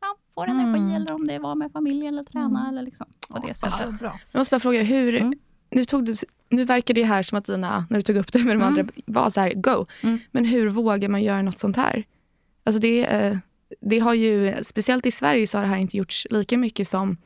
[0.00, 0.90] ja, får energi Mm.
[0.94, 2.68] eller om det var med familj eller träna Mm.
[2.68, 4.00] eller liksom på det Ja, sättet.
[4.00, 4.18] bra.
[4.32, 5.38] Jag måste bara fråga, hur, Mm.
[5.70, 6.14] Nu, tog du,
[6.48, 8.68] nu verkar det här som att dina, när du tog upp det med de Mm.
[8.68, 9.86] andra, var så här go.
[10.02, 10.18] Mm.
[10.30, 12.04] Men hur vågar man göra något sånt här?
[12.64, 13.36] Alltså det, eh,
[13.80, 17.16] det har ju, speciellt i Sverige så har det här inte gjorts lika mycket som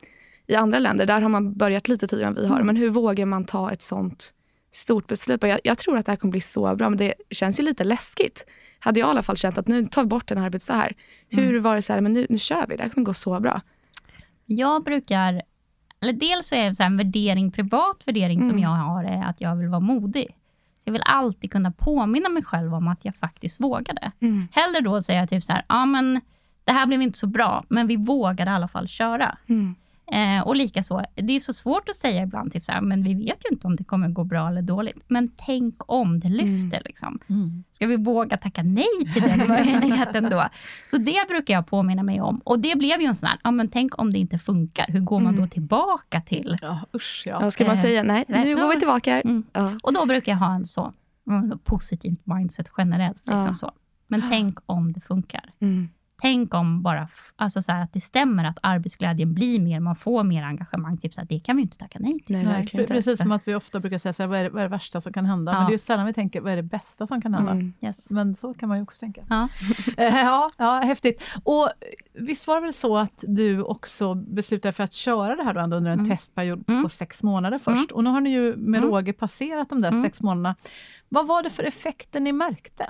[0.47, 1.05] i andra länder.
[1.05, 2.55] Där har man börjat lite tidigare än vi har.
[2.55, 2.67] Mm.
[2.67, 4.33] Men hur vågar man ta ett sånt
[4.73, 5.43] stort beslut?
[5.43, 7.83] Jag, jag tror att det här kommer bli så bra, men det känns ju lite
[7.83, 8.45] läskigt.
[8.79, 10.95] Hade jag i alla fall känt att nu tar vi bort en arbetsdag här.
[11.29, 11.63] Hur Mm.
[11.63, 13.61] var det så här, men nu, nu kör vi, det här kommer gå så bra.
[14.45, 15.41] Jag brukar,
[16.01, 18.61] eller dels så är det så en värdering, privat värdering som Mm.
[18.63, 20.27] jag har, är att jag vill vara modig.
[20.75, 24.11] Så jag vill alltid kunna påminna mig själv om att jag faktiskt vågade.
[24.19, 24.47] Mm.
[24.51, 26.21] Hellre då säga typ så här, ja men
[26.63, 29.37] det här blev inte så bra, men vi vågade i alla fall köra.
[29.47, 29.75] Mm.
[30.11, 33.13] Eh, och likaså, det är så svårt att säga ibland, typ så här, men vi
[33.13, 35.03] vet ju inte om det kommer gå bra eller dåligt.
[35.07, 36.77] Men tänk om det lyfter.
[36.77, 36.81] Mm.
[36.85, 37.19] Liksom.
[37.29, 37.63] Mm.
[37.71, 40.43] Ska vi våga tacka nej till den möjligheten då?
[40.91, 42.41] Så det brukar jag påminna mig om.
[42.43, 44.99] Och det blev ju en sån här, ja men tänk om det inte funkar, hur
[44.99, 45.49] går man då Mm.
[45.49, 46.57] tillbaka till?
[46.61, 47.37] Ja, usch ja.
[47.41, 49.21] Ja, ska man Eh, säga nej, nu går vi tillbaka här.
[49.25, 49.43] Mm.
[49.53, 49.71] Ja.
[49.83, 50.93] Och då brukar jag ha en så
[51.27, 53.17] mm, positivt mindset generellt.
[53.17, 53.53] Liksom Ja.
[53.53, 53.71] så.
[54.07, 55.43] Men tänk om det funkar.
[55.59, 55.89] Mm.
[56.21, 60.23] Tänk om bara alltså så här, att det stämmer att arbetsglädjen blir mer, man får
[60.23, 60.97] mer engagemang.
[60.97, 62.35] Typ så här, det kan vi inte tacka nej till.
[62.35, 62.93] Nej, Nej, inte.
[62.93, 64.69] precis som att vi ofta brukar säga, så här, vad, är det, vad är det
[64.71, 65.51] värsta som kan hända?
[65.51, 65.67] Men Ja.
[65.67, 67.51] det är ju sällan vi tänker, vad är det bästa som kan hända?
[67.51, 67.73] Mm.
[67.81, 68.09] Yes.
[68.09, 69.21] Men så kan man ju också tänka.
[69.29, 69.47] Ja.
[69.97, 71.23] Eh, ja, ja, häftigt.
[71.43, 71.69] Och
[72.13, 75.59] visst var det väl så att du också beslutade för att köra det här då
[75.59, 76.09] ändå under en Mm.
[76.09, 76.83] testperiod Mm.
[76.83, 77.91] på sex månader först.
[77.91, 78.89] Och nu har ni ju med Mm.
[78.91, 80.03] råge passerat de där Mm.
[80.03, 80.55] sex månaderna.
[81.09, 82.89] Vad var det för effekter ni märkte?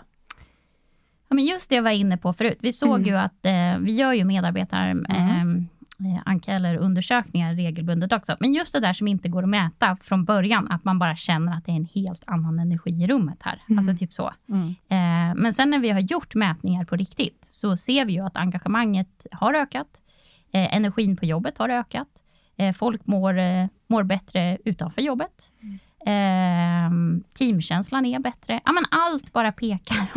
[1.41, 2.58] Men just det jag var inne på förut.
[2.62, 3.08] Vi såg Mm.
[3.10, 8.38] ju att eh, vi gör ju medarbetare eh, eh, ankeller undersökningar regelbundet också.
[8.39, 11.58] Men just det där som inte går att mäta från början, att man bara känner
[11.58, 13.62] att det är en helt annan energi i rummet här.
[13.69, 13.80] Mm.
[13.80, 14.27] Alltså typ så.
[14.27, 18.38] Eh, men sen när vi har gjort mätningar på riktigt, så ser vi ju att
[18.38, 19.88] engagemanget har ökat.
[20.51, 22.08] Eh, energin på jobbet har ökat.
[22.58, 25.51] Eh, folk mår, eh, mår bättre utanför jobbet.
[26.05, 26.91] Eh,
[27.37, 28.59] teamkänslan är bättre.
[28.65, 29.97] Ja, men allt bara pekar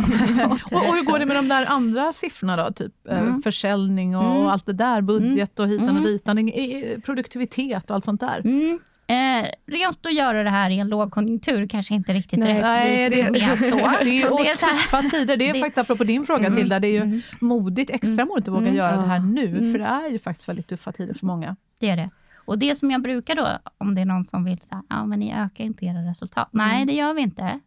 [0.46, 2.72] Och, och hur går det med de där andra siffrorna då?
[2.72, 3.42] Typ eh, Mm.
[3.42, 4.46] försäljning och Mm.
[4.46, 6.04] allt det där, budget och hitan och Mm.
[6.04, 8.40] ditan, eh, produktivitet och allt sånt där.
[8.44, 8.78] Mm.
[9.06, 13.70] Eh, rent att göra det här i en lågkonjunktur kanske inte riktigt Nej, rättvist det,
[13.70, 13.76] så.
[14.04, 15.36] det är, och Det är så här- tuffa tider.
[15.36, 16.58] Det är det- faktiskt apropå din fråga Mm.
[16.58, 17.20] till där, det är ju Mm.
[17.40, 18.28] modigt, extra Mm.
[18.28, 18.74] modigt att våga Mm.
[18.76, 19.72] göra det här nu, Mm.
[19.72, 21.56] för det är ju faktiskt väldigt tuffa tider för många.
[21.78, 22.10] Det är det.
[22.44, 25.18] Och det som jag brukar då, om det är någon som vill säga, ja men
[25.20, 26.48] ni ökar inte era resultat.
[26.52, 26.86] Nej, Mm.
[26.86, 27.60] det gör vi inte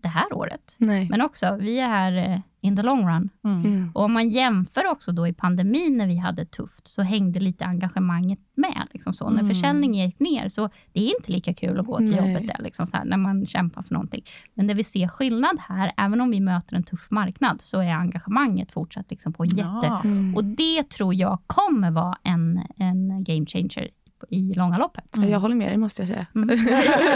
[0.00, 0.74] det här året.
[0.78, 1.08] Nej.
[1.10, 3.30] Men också, vi är här eh, in the long run.
[3.44, 3.64] Mm.
[3.64, 3.90] Mm.
[3.94, 7.64] Och om man jämför också då i pandemin när vi hade tufft, så hängde lite
[7.64, 8.86] engagemanget med.
[8.92, 9.30] Liksom så.
[9.30, 9.48] När Mm.
[9.54, 12.16] försäljningen gick ner, så det är inte lika kul att gå till Nej.
[12.32, 14.24] jobbet där, liksom så här, när man kämpar för någonting.
[14.54, 17.90] Men där vi ser skillnad här, även om vi möter en tuff marknad, så är
[17.92, 19.60] engagemanget fortsatt liksom på jätte...
[19.82, 20.00] Ja.
[20.04, 20.34] Mm.
[20.36, 23.88] Och det tror jag kommer vara en, en game changer
[24.30, 25.04] i långa loppet.
[25.16, 26.26] Ja, Jag håller med dig måste jag säga.
[26.34, 26.48] Mm.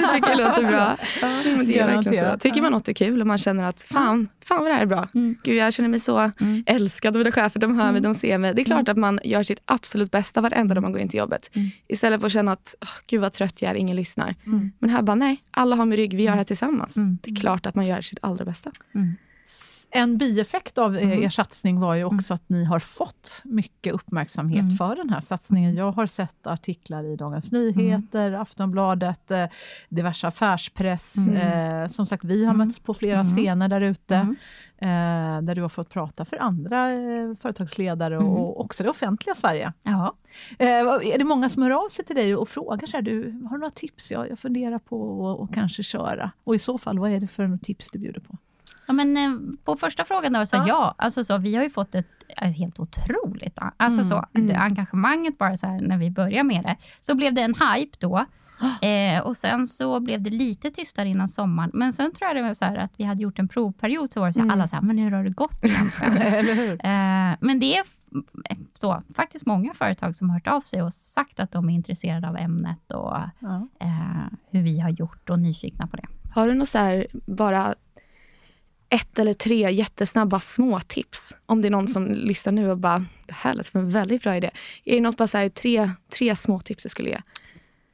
[0.02, 0.96] jag tycker det låter bra.
[1.56, 2.38] Men det är verkligen så.
[2.38, 4.86] Tycker man något är kul och man känner att fan, fan vad det här är
[4.86, 5.08] bra.
[5.14, 5.36] Mm.
[5.44, 6.64] Gud, jag känner mig så Mm.
[6.66, 7.60] älskad av mina chefer.
[7.60, 8.54] De hör mig, de ser mig.
[8.54, 11.18] Det är klart att man gör sitt absolut bästa varenda dag man går in till
[11.18, 11.50] jobbet.
[11.54, 11.68] Mm.
[11.88, 14.34] Istället för att känna att, åh, gud vad trött jag är, ingen lyssnar.
[14.46, 14.72] Mm.
[14.78, 16.96] Men här bara, nej, alla har min rygg, vi gör det här tillsammans.
[16.96, 17.18] Mm.
[17.22, 18.72] Det är klart att man gör sitt allra bästa.
[19.92, 20.10] Mm.
[20.10, 21.22] En bieffekt av eh, Mm.
[21.22, 24.76] er satsning var ju också att ni har fått mycket uppmärksamhet Mm.
[24.76, 25.74] för den här satsningen.
[25.74, 29.46] Jag har sett artiklar i Dagens Nyheter, Aftonbladet, eh,
[29.88, 31.16] diverse affärspress.
[31.16, 31.36] Mm.
[31.82, 32.66] Eh, som sagt, vi har Mm.
[32.68, 33.36] mötts på flera Mm.
[33.36, 34.14] scener där ute.
[34.16, 34.36] Mm.
[34.82, 38.28] Eh, där du har fått prata för andra eh, företagsledare Mm.
[38.28, 39.72] och också det offentliga Sverige.
[39.82, 40.14] Ja.
[40.58, 43.22] Eh, är det många som hör av sig till dig och frågar så här, du,
[43.44, 44.10] har du några tips?
[44.10, 46.30] Jag, jag funderar på att kanske köra.
[46.44, 48.36] Och i så fall, vad är det för tips du bjuder på?
[48.90, 49.30] Ja, men, eh,
[49.64, 50.64] på första frågan då, så Ja.
[50.68, 50.94] ja.
[50.98, 52.06] Alltså, så, vi har ju fått ett,
[52.42, 54.48] ett helt otroligt alltså, Mm, så, mm.
[54.48, 56.76] Det, engagemanget bara så här, när vi började med det.
[57.00, 58.24] Så blev det en hype då.
[58.82, 61.70] Eh, och sen så blev det lite tystare innan sommaren.
[61.74, 64.20] Men sen tror jag det var så här att vi hade gjort en provperiod, så
[64.20, 64.54] var det så här, Mm.
[64.54, 66.16] alla så här, men hur har det gått egentligen?
[66.80, 67.96] Eh, men det är f-
[68.80, 72.28] så, faktiskt många företag som har hört av sig och sagt att de är intresserade
[72.28, 73.68] av ämnet och Ja.
[73.80, 76.06] eh, hur vi har gjort och nyfikna på det.
[76.34, 77.74] Har du något så här, bara
[78.90, 81.34] ett eller tre jättesnabba små tips?
[81.46, 84.22] Om det är någon som lyssnar nu och bara, det här lät som en väldigt
[84.22, 84.50] bra idé.
[84.84, 87.18] Är det något bara så här, tre, tre små tips du skulle ge?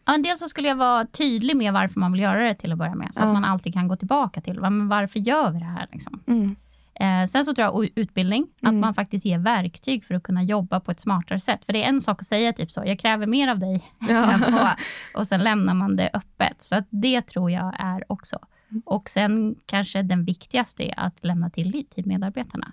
[0.07, 2.79] Ja, dels så skulle jag vara tydlig med varför man vill göra det till att
[2.79, 3.15] börja med.
[3.15, 3.25] Så Ja.
[3.27, 5.87] att man alltid kan gå tillbaka till, men varför gör vi det här?
[5.93, 6.21] Liksom?
[6.27, 6.57] Mm.
[7.01, 8.81] Eh, sen så tror jag utbildning, att Mm.
[8.81, 11.61] man faktiskt ger verktyg för att kunna jobba på ett smartare sätt.
[11.67, 13.85] För det är en sak att säga typ så, jag kräver mer av dig.
[14.09, 14.35] Ja.
[14.35, 14.81] och,
[15.21, 16.63] och sen lämnar man det öppet.
[16.63, 18.39] Så att det tror jag är också.
[18.85, 22.73] Och sen kanske den viktigaste är att lämna tillit till medarbetarna.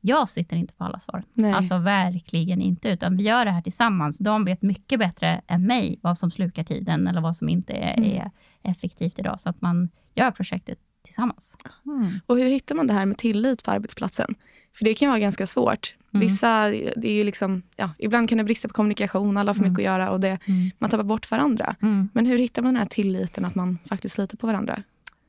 [0.00, 1.24] Jag sitter inte på alla svar.
[1.32, 1.52] Nej.
[1.52, 4.18] Alltså verkligen inte, utan vi gör det här tillsammans.
[4.18, 7.96] De vet mycket bättre än mig vad som slukar tiden eller vad som inte är,
[7.98, 8.10] Mm.
[8.10, 8.30] är
[8.62, 9.40] effektivt idag.
[9.40, 11.56] Så att man gör projektet tillsammans.
[11.86, 12.20] Mm.
[12.26, 14.34] Och hur hittar man det här med tillit på arbetsplatsen?
[14.74, 15.94] För det kan vara ganska svårt.
[16.14, 16.26] Mm.
[16.26, 19.60] Vissa, det är ju liksom, ja, ibland kan det brista på kommunikation, alla har för
[19.60, 19.72] Mm.
[19.72, 20.38] mycket att göra och det,
[20.78, 21.76] man tappar bort varandra.
[21.82, 22.08] Mm.
[22.12, 24.82] Men hur hittar man den här tilliten att man faktiskt litar på varandra?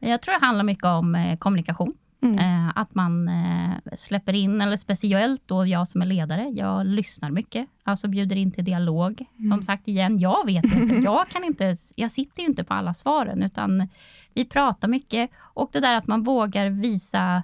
[0.10, 1.94] Jag tror det handlar mycket om eh, kommunikation.
[2.22, 2.40] Mm.
[2.40, 7.32] Eh, att man eh, släpper in, eller speciellt då jag som är ledare, jag lyssnar
[7.32, 7.68] mycket.
[7.84, 9.26] Alltså bjuder in till dialog.
[9.40, 9.50] Mm.
[9.50, 10.96] Som sagt igen, jag vet inte.
[11.04, 11.78] Jag, kan inte.
[11.96, 13.88] jag sitter ju inte på alla svaren, utan
[14.34, 15.30] vi pratar mycket.
[15.38, 17.44] Och det där att man vågar visa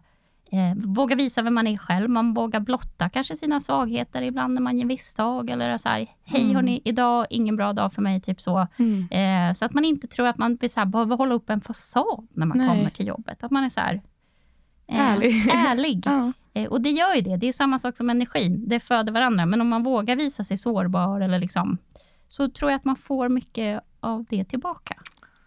[0.51, 2.09] eh, våga visa vem man är själv.
[2.09, 5.49] Man vågar blotta kanske sina svagheter ibland när man gör misstag.
[5.49, 6.55] Eller så här, hej Mm.
[6.55, 8.21] hörni, idag ingen bra dag för mig.
[8.21, 8.67] Typ så.
[8.77, 9.07] Mm.
[9.11, 12.45] Eh, så att man inte tror att man här, behöver hålla upp en fasad när
[12.45, 12.67] man Nej.
[12.69, 13.43] kommer till jobbet.
[13.43, 14.01] Att man är så här,
[14.87, 15.47] eh, Ärlig.
[15.53, 16.03] ärlig.
[16.05, 16.31] Ja.
[16.53, 17.37] Eh, och det gör ju det.
[17.37, 18.63] Det är samma sak som energin.
[18.67, 19.45] Det föder varandra.
[19.45, 21.77] Men om man vågar visa sig sårbar eller liksom,
[22.27, 24.95] så tror jag att man får mycket av det tillbaka.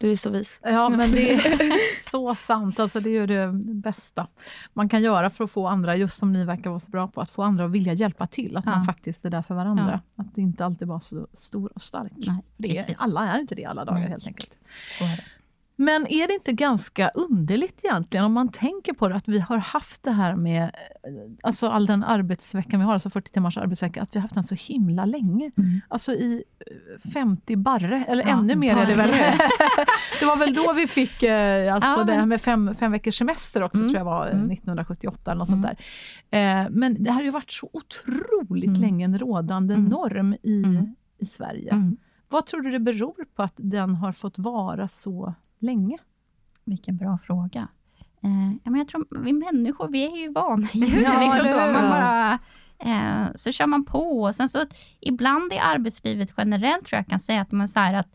[0.03, 0.59] Du är så vis.
[0.63, 1.71] Ja, men det är
[2.11, 2.79] så sant.
[2.79, 4.27] Alltså, det är det bästa
[4.73, 7.21] man kan göra för att få andra, just som ni verkar vara så bra på,
[7.21, 8.57] att få andra att vilja hjälpa till.
[8.57, 8.71] Att Ja.
[8.71, 10.01] man faktiskt är där för varandra.
[10.15, 12.11] Att det inte alltid vara så stor och stark.
[12.15, 14.09] Nej, det alla är inte det alla dagar Nej.
[14.09, 14.57] helt enkelt.
[14.99, 15.23] Så är det.
[15.75, 19.57] Men är det inte ganska underligt egentligen, om man tänker på det, att vi har
[19.57, 20.69] haft det här med, eh,
[21.43, 24.43] alltså all den arbetsveckan vi har, alltså 40 timmars arbetsvecka, att vi har haft den
[24.43, 25.51] så himla länge.
[25.57, 25.81] Mm.
[25.87, 26.43] Alltså i
[27.05, 29.09] eh, 50 barre, eller Ja, ännu mer är det väl.
[29.11, 29.33] barre.
[30.19, 33.17] det var väl då vi fick eh, alltså Ja, det här med fem, fem veckors
[33.17, 34.51] semester också, Mm, tror jag var eh, mm.
[34.51, 35.77] 1978 eller något sånt där.
[36.63, 38.81] Eh, men det här har ju varit så otroligt Mm.
[38.81, 39.85] länge en rådande Mm.
[39.89, 40.95] norm i, Mm.
[41.19, 41.71] i Sverige.
[41.71, 41.97] Mm.
[42.29, 45.33] Vad tror du det beror på att den har fått vara så
[45.63, 45.97] länge?
[46.65, 47.67] Vilken bra fråga.
[48.23, 51.01] Eh, ja, men jag tror vi människor, vi är ju vana djur.
[51.03, 51.55] Ja, liksom så.
[51.57, 52.39] Man bara,
[52.79, 54.21] eh, så kör man på.
[54.23, 54.65] Och sen så,
[54.99, 58.07] ibland i arbetslivet generellt tror jag kan säga att man, så här, att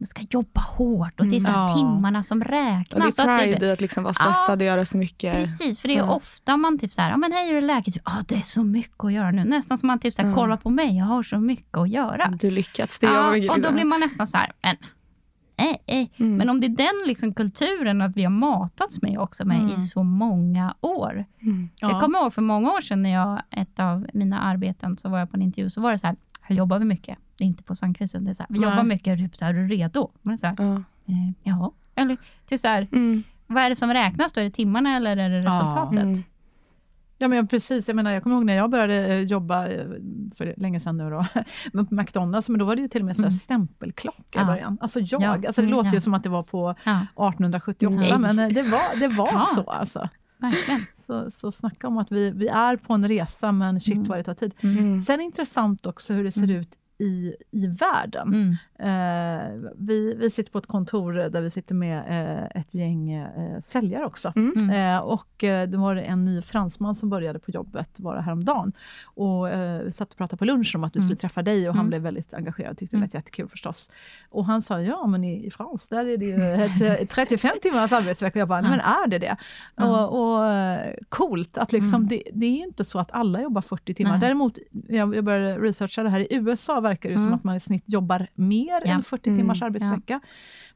[0.00, 1.60] man ska jobba hårt och det är så Mm.
[1.60, 1.74] Ja.
[1.76, 3.02] timmarna som Och räknas.
[3.02, 5.34] det är Så att pride i att liksom vara stressad och göra så mycket.
[5.34, 6.10] Precis, för det är Ja.
[6.14, 7.96] ofta man typ så här, ja men hej hur är läget?
[7.96, 9.44] Ja ah, det är så mycket att göra nu.
[9.44, 10.34] Nästan som man typ så här, Ja.
[10.34, 12.28] kollar på mig, jag har så mycket att göra.
[12.40, 12.98] Du lyckats.
[12.98, 13.38] Det är jag.
[13.44, 14.76] Ja, och då blir man nästan så här, men,
[15.58, 16.10] nej, nej.
[16.16, 16.36] Mm.
[16.36, 19.68] men om det är den liksom kulturen att vi har matats med också med Mm.
[19.76, 21.24] i så många år.
[21.42, 21.68] Mm.
[21.80, 25.18] Jag kommer ihåg för många år sedan när jag, ett av mina arbeten, så var
[25.18, 27.18] jag på en intervju, så var det så här, här jobbar vi mycket.
[27.36, 29.44] Det är inte på Sankt Christian, det är så här, vi jobbar mycket, typ så
[29.44, 30.10] här, är du redo?
[30.22, 30.74] Man är så här, Ja.
[31.06, 31.72] eh, ja.
[31.94, 32.16] Eller
[32.46, 33.22] till så här, Mm.
[33.46, 34.40] vad är det som räknas då?
[34.40, 35.50] Är det timmarna eller är det Ja.
[35.50, 36.26] resultatet?
[37.20, 37.88] Ja, men precis.
[37.88, 39.86] Jag, menar, jag kommer ihåg när jag började eh, jobba, eh,
[40.36, 41.26] för länge sedan nu då,
[41.72, 43.38] men på McDonalds, men då var det ju till och med så här Mm.
[43.38, 44.44] stämpelklocka i Ja.
[44.44, 44.78] början.
[44.80, 45.28] Alltså jag, Ja.
[45.32, 48.18] alltså det Mm, låter ju som att det var på Ja, 1878, Nej.
[48.18, 50.08] men eh, det var, det var så alltså.
[50.38, 50.80] verkligen.
[51.06, 54.08] Så, så snacka om att vi, vi är på en resa, men shit Mm.
[54.08, 54.54] vad det tar tid.
[54.60, 55.00] Mm.
[55.02, 56.56] Sen intressant också hur det ser Mm.
[56.56, 58.28] ut i, i världen.
[58.28, 58.56] Mm.
[58.80, 63.60] Eh, vi, vi sitter på ett kontor där vi sitter med eh, ett gäng eh,
[63.60, 64.32] säljare också.
[64.36, 64.52] Mm.
[64.56, 64.96] Mm.
[64.96, 68.72] Eh, och eh, det var en ny fransman som började på jobbet bara häromdagen.
[69.04, 71.16] Och eh, satt och pratade på lunchen om att vi skulle Mm.
[71.18, 71.88] träffa dig och han Mm.
[71.90, 73.06] blev väldigt engagerad och tyckte det Mm.
[73.06, 73.90] lät jättekul förstås.
[74.30, 77.50] Och han sa, ja men i, i Frans där är det ju ett, eh, 35
[77.62, 78.38] timmars arbetsvecka.
[78.38, 79.36] Och jag bara, men är det det?
[79.84, 83.62] Och, och eh, coolt att liksom, det, det är ju inte så att alla jobbar
[83.62, 84.10] 40 timmar.
[84.12, 84.20] Nej.
[84.20, 87.60] Däremot, jag, jag började researcha det här, i USA verkar det som att man i
[87.60, 88.92] snitt jobbar mer Ja.
[88.92, 89.40] än 40 Mm.
[89.40, 90.20] timmars arbetsvecka.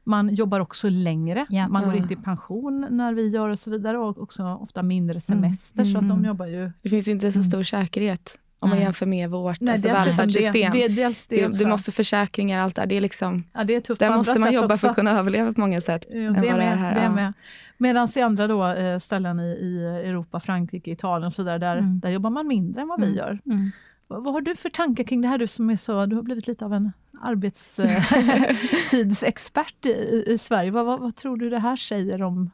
[0.03, 1.67] Man jobbar också längre, Ja.
[1.67, 2.01] man går Ja.
[2.01, 5.97] inte i pension när vi gör och så vidare och också ofta mindre semester så
[5.97, 6.25] att de Mm.
[6.25, 6.71] jobbar ju...
[6.81, 7.51] Det finns inte så Mm.
[7.51, 10.71] stor säkerhet om man jämför med vårt Nej, alltså, dessutom välfärdssystem.
[10.71, 12.85] Det, det, dels det, du måste försäkringar, allt där.
[12.85, 14.77] Det är liksom, ja, det är tufft där måste man jobba också.
[14.77, 16.05] för att kunna överleva på många sätt.
[16.09, 16.77] Jo, det är med.
[16.77, 17.11] här, det är ja.
[17.11, 17.33] med.
[17.77, 21.77] Medan i andra då, eh, ställen i, i Europa, Frankrike, Italien och så där, där,
[21.77, 21.99] Mm.
[21.99, 23.17] där jobbar man mindre än vad vi Mm.
[23.17, 23.39] gör.
[23.45, 23.71] Mm.
[24.07, 26.23] Vad, vad har du för tankar kring det här, du som är så, du har
[26.23, 26.91] blivit lite av en
[27.23, 30.71] arbetstidsexpert i, i Sverige.
[30.71, 32.51] Vad, vad, vad tror du det här säger om,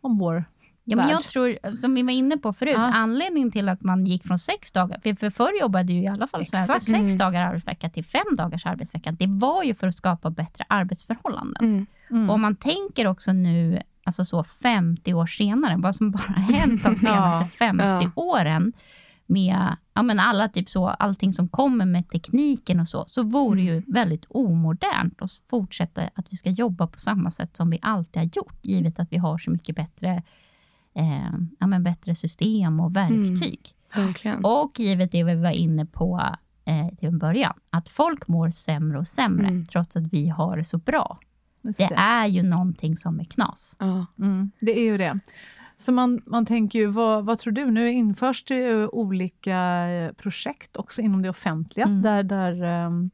[0.00, 0.44] om vår
[0.84, 2.92] Ja, men jag tror, som vi var inne på förut, Ja.
[2.94, 6.26] anledningen till att man gick från sex dagar, för, för förr jobbade ju i alla
[6.26, 6.90] fall så här, för Exakt.
[6.90, 7.16] sex Mm.
[7.16, 11.64] dagar arbetsvecka till fem dagars arbetsvecka, det var ju för att skapa bättre arbetsförhållanden.
[11.64, 11.86] Mm.
[12.10, 12.30] Mm.
[12.30, 16.96] Och man tänker också nu, alltså så 50 år senare, vad som bara hänt de
[16.96, 18.10] senaste Ja, 50 ja.
[18.14, 18.72] åren,
[19.30, 23.56] med ja, men alla typ så, allting som kommer med tekniken och så, så vore
[23.60, 27.78] det ju väldigt omodernt att fortsätta att vi ska jobba på samma sätt som vi
[27.82, 30.22] alltid har gjort, givet att vi har så mycket bättre,
[30.94, 33.74] eh, ja, men bättre system och verktyg.
[33.94, 34.44] Verkligen.
[34.44, 36.20] Och givet det vi var inne på
[36.64, 39.66] eh, till en början, att folk mår sämre och sämre, Mm.
[39.66, 41.18] trots att vi har det så bra.
[41.62, 41.94] Det det.
[41.94, 43.76] är ju någonting som är knas.
[43.78, 44.06] Ja.
[44.18, 45.18] Mm, det är ju det.
[45.80, 47.70] Så man, man tänker ju, vad, vad tror du?
[47.70, 52.02] Nu införs det ju olika eh, projekt också inom det offentliga, Mm.
[52.02, 53.10] där, där ehm,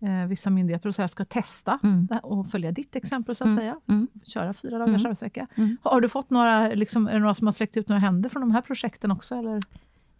[0.00, 2.08] eh, vissa myndigheter och så här ska testa Mm.
[2.22, 3.58] och följa ditt exempel, så att Mm.
[3.58, 3.76] säga.
[3.88, 4.08] Mm.
[4.24, 5.06] Köra fyra dagars Mm.
[5.06, 5.46] arbetsvecka.
[5.54, 5.76] Mm.
[5.82, 8.40] Har du fått några, liksom, är det några som har sträckt ut några händer från
[8.40, 9.34] de här projekten också?
[9.34, 9.60] Eller?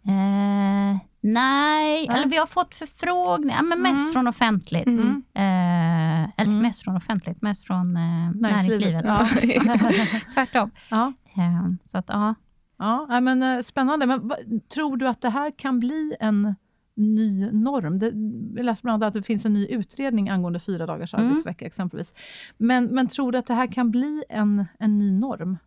[0.07, 4.13] Eh, nej, eller vi har fått förfrågningar, men mest Mm.
[4.13, 4.87] från offentligt.
[4.87, 5.23] Mm.
[5.33, 6.59] Eh, eller Mm.
[6.61, 9.05] mest från offentligt, mest från eh, näringslivet.
[9.05, 9.27] Ja.
[10.33, 10.71] Tvärtom.
[10.89, 11.13] ja.
[11.37, 12.35] Eh, så att, ja.
[12.79, 14.05] Ja, men, eh, spännande.
[14.05, 14.31] Men
[14.73, 16.55] tror du att det här kan bli en
[16.95, 17.99] ny norm?
[17.99, 18.11] Det,
[18.59, 21.25] jag läste bland annat att det finns en ny utredning angående fyra dagars Mm.
[21.27, 22.13] arbetsvecka exempelvis.
[22.57, 25.57] Men, men tror du att det här kan bli en, en ny norm?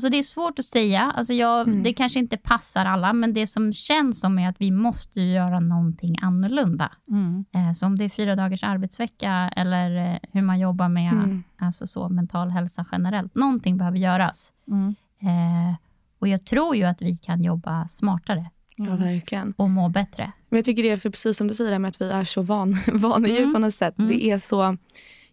[0.00, 1.12] Alltså det är svårt att säga.
[1.16, 1.82] Alltså jag, Mm.
[1.82, 5.32] Det kanske inte passar alla, men det som känns som är att vi måste ju
[5.32, 6.92] göra någonting annorlunda.
[7.08, 7.44] Mm.
[7.52, 11.42] Eh, så om det är fyra dagars arbetsvecka eller eh, hur man jobbar med Mm.
[11.58, 13.34] alltså så, mental hälsa generellt.
[13.34, 14.52] Någonting behöver göras.
[14.68, 14.94] Mm.
[15.22, 15.74] Eh,
[16.18, 19.54] och jag tror ju att vi kan jobba smartare Ja, verkligen.
[19.56, 20.32] och må bättre.
[20.48, 22.42] Men jag tycker det är för precis som du säger, med att vi är så
[22.42, 23.52] van, vanedjur Mm.
[23.54, 23.98] på något sätt.
[23.98, 24.08] Mm.
[24.10, 24.76] Det är så,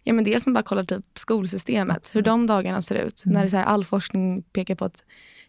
[0.08, 3.24] ja men dels man bara kollar typ skolsystemet, hur de dagarna ser ut.
[3.24, 3.34] Mm.
[3.34, 5.02] När det så här, all forskning pekar på att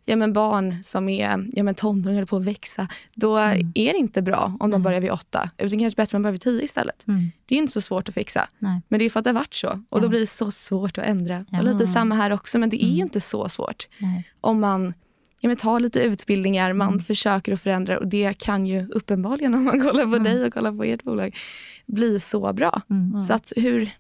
[0.06, 3.72] ja men barn som är ja men tonåringar på att växa, då Mm.
[3.76, 4.84] är det inte bra om de Mm.
[4.84, 5.50] börjar vid åtta.
[5.58, 7.08] Utan kanske bättre om man börjar vid tio istället.
[7.08, 7.32] Mm.
[7.46, 8.50] Det är ju inte så svårt att fixa.
[8.60, 8.82] Nej.
[8.88, 9.70] Men det är för att det har varit så.
[9.70, 10.00] Och Ja.
[10.00, 11.46] då blir det så svårt att ändra.
[11.50, 11.58] Ja.
[11.60, 13.02] Och lite samma här också, men det är ju Mm.
[13.06, 13.88] inte så svårt.
[14.00, 14.30] Nej.
[14.42, 14.94] Om man
[15.42, 17.00] ja, men tar lite utbildningar, man Mm.
[17.00, 20.24] försöker att förändra och det kan ju uppenbarligen om man kollar på Mm.
[20.24, 21.38] dig och kollar på ert bolag
[21.86, 22.82] bli så bra.
[22.90, 23.20] Mm.
[23.22, 23.92] Så att hur,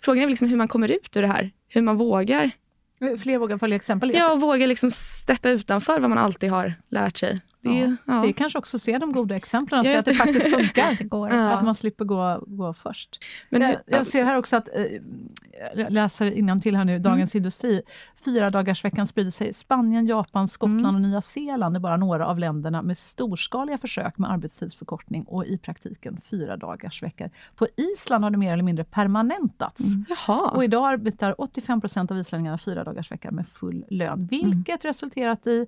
[0.00, 1.50] frågan är liksom hur man kommer ut ur det här.
[1.68, 2.50] Hur man vågar.
[3.22, 4.12] Fler vågar följa exempel.
[4.14, 7.40] Ja, och vågar liksom steppa utanför vad man alltid har lärt sig.
[7.68, 8.12] Det ju- ja.
[8.22, 10.96] Det är kanske också se de goda exemplen Ja, just att det faktiskt funkar.
[10.98, 11.30] Det går.
[11.30, 11.52] Ja.
[11.52, 13.18] Att man slipper gå, gå först.
[13.50, 14.84] Men jag, jag ser här också att, eh,
[15.74, 17.82] jag läser till här nu, Dagens Industri.
[18.24, 19.54] Fyra dagars veckan sprider sig.
[19.54, 20.94] Spanien, Japan, Skottland Mm.
[20.94, 25.58] och Nya Zeeland är bara några av länderna med storskaliga försök med arbetstidsförkortning och i
[25.58, 27.30] praktiken fyra dagars veckor.
[27.56, 29.80] På Island har det mer eller mindre permanentats.
[29.80, 30.04] Mm.
[30.52, 35.46] Och idag arbetar 85 procent av islänningarna fyra dagars vecka med full lön, vilket resulterat
[35.46, 35.66] i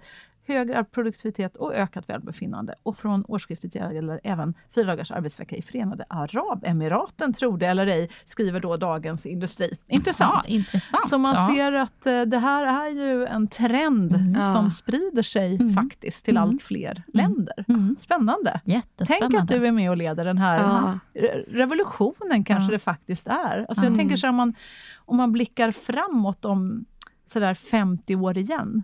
[0.50, 2.74] högre produktivitet och ökat välbefinnande.
[2.82, 8.10] Och från årsskiftet gäller även fyra dagars arbetsvecka i Förenade Arabemiraten, tro det eller ej,
[8.26, 9.78] skriver då Dagens Industri.
[9.88, 10.44] Intressant.
[10.48, 11.08] Ja, intressant.
[11.08, 11.54] Så man ja.
[11.54, 14.54] ser att eh, det här är ju en trend Mm.
[14.54, 15.74] Som sprider sig Mm.
[15.74, 16.48] faktiskt till Mm.
[16.48, 17.64] allt fler länder.
[17.68, 17.96] Mm.
[18.00, 18.60] Spännande.
[19.06, 20.98] Tänk att du är med och leder den här Ja.
[21.14, 22.70] re- revolutionen kanske Ja.
[22.72, 23.66] det faktiskt är.
[23.68, 23.98] Alltså jag Mm.
[23.98, 24.54] tänker så här, om man,
[24.96, 26.84] om man blickar framåt om
[27.26, 28.82] sådär 50 år igen.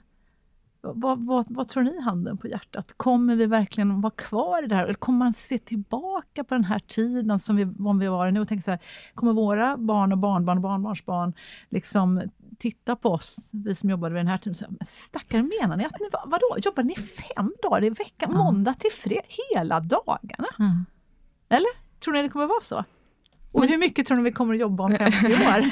[0.94, 2.92] Vad, vad, vad tror ni, handen på hjärtat?
[2.96, 4.84] Kommer vi verkligen vara kvar i det här?
[4.84, 8.40] Eller kommer man se tillbaka på den här tiden som vi, om vi var nu
[8.40, 8.80] och tänka så här,
[9.14, 11.32] kommer våra barn och barnbarn och barnbarnsbarn
[11.68, 12.22] liksom
[12.58, 15.76] titta på oss, vi som jobbade vid den här tiden, och säga, men stackare menar
[15.76, 19.22] ni att ni, vad- vadå, jobbar ni fem dagar i veckan, måndag till fredag,
[19.54, 20.48] hela dagarna?
[20.58, 20.84] Mm.
[22.00, 22.84] Tror ni det kommer vara så?
[23.56, 25.62] Och hur mycket tror ni vi kommer att jobba om 50 år?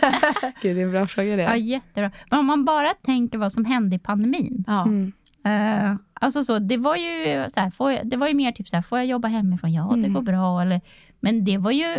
[0.62, 1.42] Gud, det är en bra fråga det.
[1.42, 2.10] Ja, jättebra.
[2.30, 4.64] Men om man bara tänker vad som hände i pandemin.
[4.66, 4.82] ja.
[4.82, 5.12] Mm.
[5.46, 8.68] Eh, alltså så, det var ju så här, får jag, det var ju mer typ
[8.68, 9.72] så här, får jag jobba hemifrån?
[9.72, 10.12] Ja, det Mm.
[10.14, 10.62] går bra.
[10.62, 10.80] Eller,
[11.20, 11.98] men det var ju,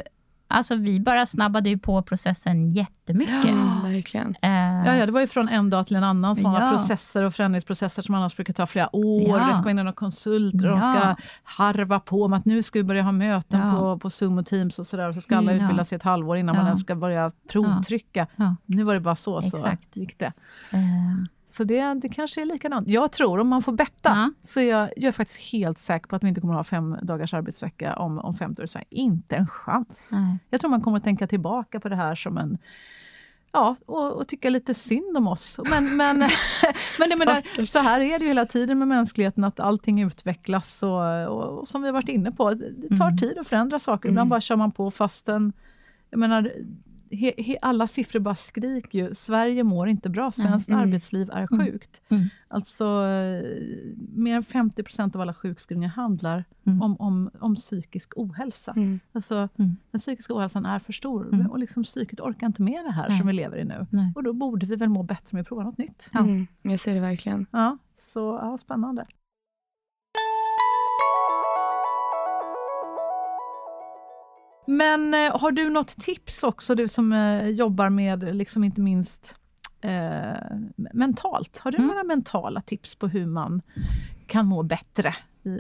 [0.56, 3.46] alltså vi bara snabbade ju på processen jättemycket.
[3.46, 4.36] Mm, verkligen.
[4.42, 4.50] Eh,
[4.86, 6.70] Ja, ja, det var ju från en dag till en annan, sådana Ja.
[6.72, 9.40] processer och förändringsprocesser som annars brukar ta flera år.
[9.40, 9.48] Ja.
[9.48, 11.16] Det ska in några konsulter, de ska Ja.
[11.44, 13.72] harva på om att nu ska vi börja ha möten Ja.
[13.80, 15.10] på, på Zoom och Teams och sådär.
[15.10, 15.62] Och så ska alla ja.
[15.64, 16.62] utbilda sig ett halvår innan Ja.
[16.62, 18.28] man ens ska börja provtrycka.
[18.36, 18.56] Ja.
[18.66, 19.96] Nu var det bara så, så Exakt.
[19.96, 20.34] gick det.
[20.72, 20.80] eh,
[21.58, 22.88] Så det, det kanske är likadant.
[22.88, 24.32] Jag tror, om man får betta, Ja.
[24.44, 26.98] så jag, jag är faktiskt helt säker på att vi inte kommer att ha fem
[27.02, 28.86] dagars arbetsvecka om, om 50 år i Sverige.
[28.90, 30.10] Inte en chans.
[30.12, 30.38] nej.
[30.50, 32.58] Jag tror man kommer att tänka tillbaka på det här som en
[33.52, 35.60] Ja, och, och tycka lite synd om oss.
[35.70, 36.18] Men, men,
[37.00, 40.84] men jag menar, så här är det ju hela tiden med mänskligheten, att allting utvecklas
[40.84, 43.18] och, och, och som vi har varit inne på, det tar Mm.
[43.18, 44.10] tid att förändra saker.
[44.10, 44.30] Ibland Mm.
[44.30, 45.54] bara kör man på fastän,
[46.10, 46.52] jag menar,
[47.16, 49.16] he, he, alla siffror bara skriker ju.
[49.16, 50.82] Sverige mår inte bra, svenskt Mm.
[50.82, 51.66] arbetsliv är Mm.
[51.66, 52.02] sjukt.
[52.10, 52.28] Mm.
[52.48, 53.44] Alltså, eh,
[54.16, 56.82] mer än 50 procent av alla sjukskrivningar handlar Mm.
[56.82, 58.74] om, om, om psykisk ohälsa.
[58.76, 59.00] Mm.
[59.12, 59.76] Alltså, Mm.
[59.92, 61.52] Den psykiska ohälsan är för stor Mm.
[61.52, 63.18] och liksom psyket orkar inte med det här Nej.
[63.18, 63.86] som vi lever i nu.
[63.90, 64.12] Nej.
[64.16, 66.10] Och då borde vi väl må bättre med att prova något nytt.
[66.14, 66.26] Ja.
[66.62, 67.46] Jag ser det verkligen.
[67.52, 69.06] Ja, så ja, spännande.
[74.68, 79.36] Men eh, har du något tips också, du som eh, jobbar med, liksom inte minst
[79.82, 80.34] eh,
[80.94, 81.58] mentalt.
[81.58, 81.88] Har du Mm.
[81.88, 83.62] några mentala tips på hur man
[84.28, 85.16] kan må bättre?
[85.44, 85.60] I,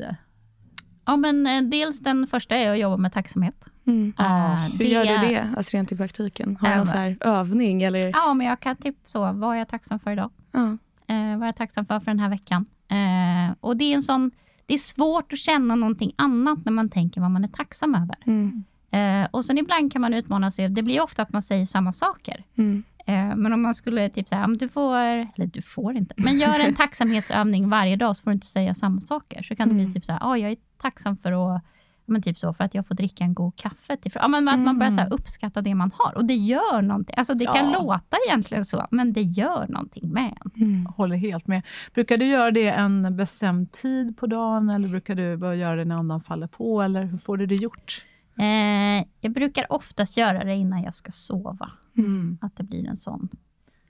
[1.08, 3.70] Ja, men eh, dels den första är att jobba med tacksamhet.
[3.88, 4.13] Mm.
[4.20, 6.58] Eh, Hur gör du det, alltså rent i praktiken?
[6.62, 7.84] Har du någon så här övning?
[7.84, 8.08] Eller?
[8.13, 10.32] Ja, men jag kan typ så, vad är jag tacksam för idag?
[10.52, 10.60] Ja.
[11.08, 12.65] Eh, vad är jag tacksam för för den här veckan?
[12.88, 14.32] Eh, och det är en sån,
[14.65, 18.15] det är svårt att känna någonting annat när man tänker vad man är tacksam över.
[18.26, 18.63] Mm.
[18.95, 21.91] Eh, och sen ibland kan man utmana sig, det blir ofta att man säger samma
[21.93, 22.43] saker.
[22.58, 22.84] Mm.
[23.08, 26.60] Eh, men om man skulle typ säga, du får, eller du får inte, men gör
[26.60, 29.43] en tacksamhetsövning varje dag så får du inte säga samma saker.
[29.43, 29.93] Så kan det bli Mm.
[29.93, 31.62] typ så här, oh, jag är tacksam för att
[32.08, 33.97] men typ så, för att jag får dricka en god kaffe.
[33.97, 36.17] Till, ja, men att man börjar så här, uppskatta det man har.
[36.17, 37.15] Och det gör någonting.
[37.17, 37.79] Alltså det kan Ja.
[37.81, 40.63] låta egentligen så, men det gör någonting med en.
[40.63, 40.86] Mm.
[40.86, 41.62] håller helt med.
[41.93, 45.85] Brukar du göra det en bestämd tid på dagen eller brukar du bara göra det
[45.85, 46.81] när andan faller på?
[46.81, 48.04] Eller hur får du det gjort?
[48.38, 51.71] Eh, jag brukar oftast göra det innan jag ska sova.
[51.98, 52.38] Mm.
[52.42, 53.29] Att det blir en sån.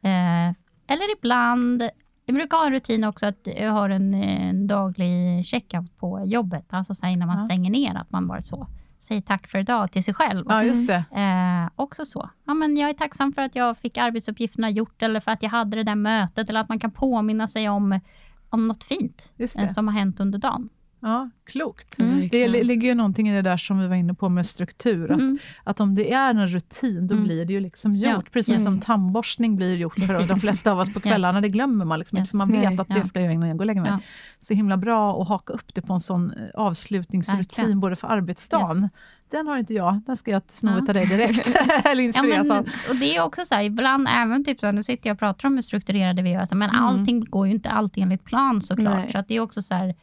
[0.01, 0.47] Eh,
[0.87, 1.89] eller ibland
[2.27, 6.65] Jag brukar ha en rutin också att jag har en, en daglig checkout på jobbet.
[6.69, 7.45] Alltså så innan man Ja.
[7.45, 8.67] stänger ner, att man bara så
[8.99, 10.45] säger tack för idag till sig själv.
[10.49, 11.05] Ja, just det.
[11.15, 12.29] Eh, också så.
[12.45, 15.49] Ja, men jag är tacksam för att jag fick arbetsuppgifterna gjort, eller för att jag
[15.49, 17.99] hade det där mötet, eller att man kan påminna sig om,
[18.49, 20.69] om något fint eh, som har hänt under dagen.
[21.07, 21.99] Ja, klokt.
[21.99, 22.29] Mm.
[22.31, 25.11] Det ligger ju någonting i det där som vi var inne på med struktur.
[25.11, 25.37] Att, Mm.
[25.63, 27.25] att om det är en rutin, då Mm.
[27.27, 28.05] blir det ju liksom gjort.
[28.13, 28.63] Ja, Precis yes.
[28.63, 31.41] som tandborstning blir gjort för de flesta av oss på kvällarna.
[31.41, 32.29] Det glömmer man liksom Yes.
[32.29, 32.79] för man vet Nej.
[32.79, 33.03] att det Ja.
[33.03, 33.91] ska jag göra innan jag går och lägger mig.
[33.91, 33.99] Ja.
[34.39, 37.79] Så himla bra att haka upp det på en sån eh, avslutningsrutin, Verkligen.
[37.79, 38.89] både för arbetsdagen.
[39.31, 40.77] Den har inte jag, den ska jag sno Ja.
[40.77, 41.47] av dig direkt.
[41.85, 42.65] Eller Ja, inspireras men, av.
[42.89, 45.19] och det är också så här, ibland även typ så här, nu sitter jag och
[45.19, 46.83] pratar om hur strukturerade vi är, men Mm.
[46.85, 48.95] allting går ju inte alltid enligt plan såklart.
[49.03, 49.11] Nej.
[49.11, 49.95] Så att det är också så här,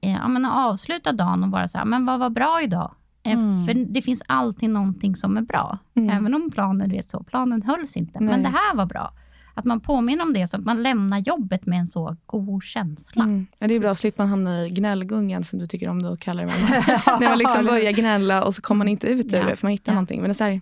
[0.00, 2.94] ja, men att avsluta dagen och bara så här, men vad var bra idag?
[3.22, 3.66] Eh, Mm.
[3.66, 5.78] För det finns alltid någonting som är bra.
[5.96, 6.10] Mm.
[6.18, 8.20] Även om planen, du vet så, planen hölls inte.
[8.20, 8.30] Nej.
[8.30, 9.12] Men det här var bra.
[9.54, 13.24] Att man påminner om det, så att man lämnar jobbet med en så god känsla.
[13.24, 13.46] Mm.
[13.58, 16.42] Ja, det är bra slippa man hamna i gnällgungan som du tycker om att kalla
[16.42, 16.48] det.
[17.20, 19.44] När man liksom börjar gnälla och så kommer man inte ut ur Ja.
[19.46, 19.94] det för man hittar Ja.
[19.94, 20.20] någonting.
[20.20, 20.60] Men det är, så här,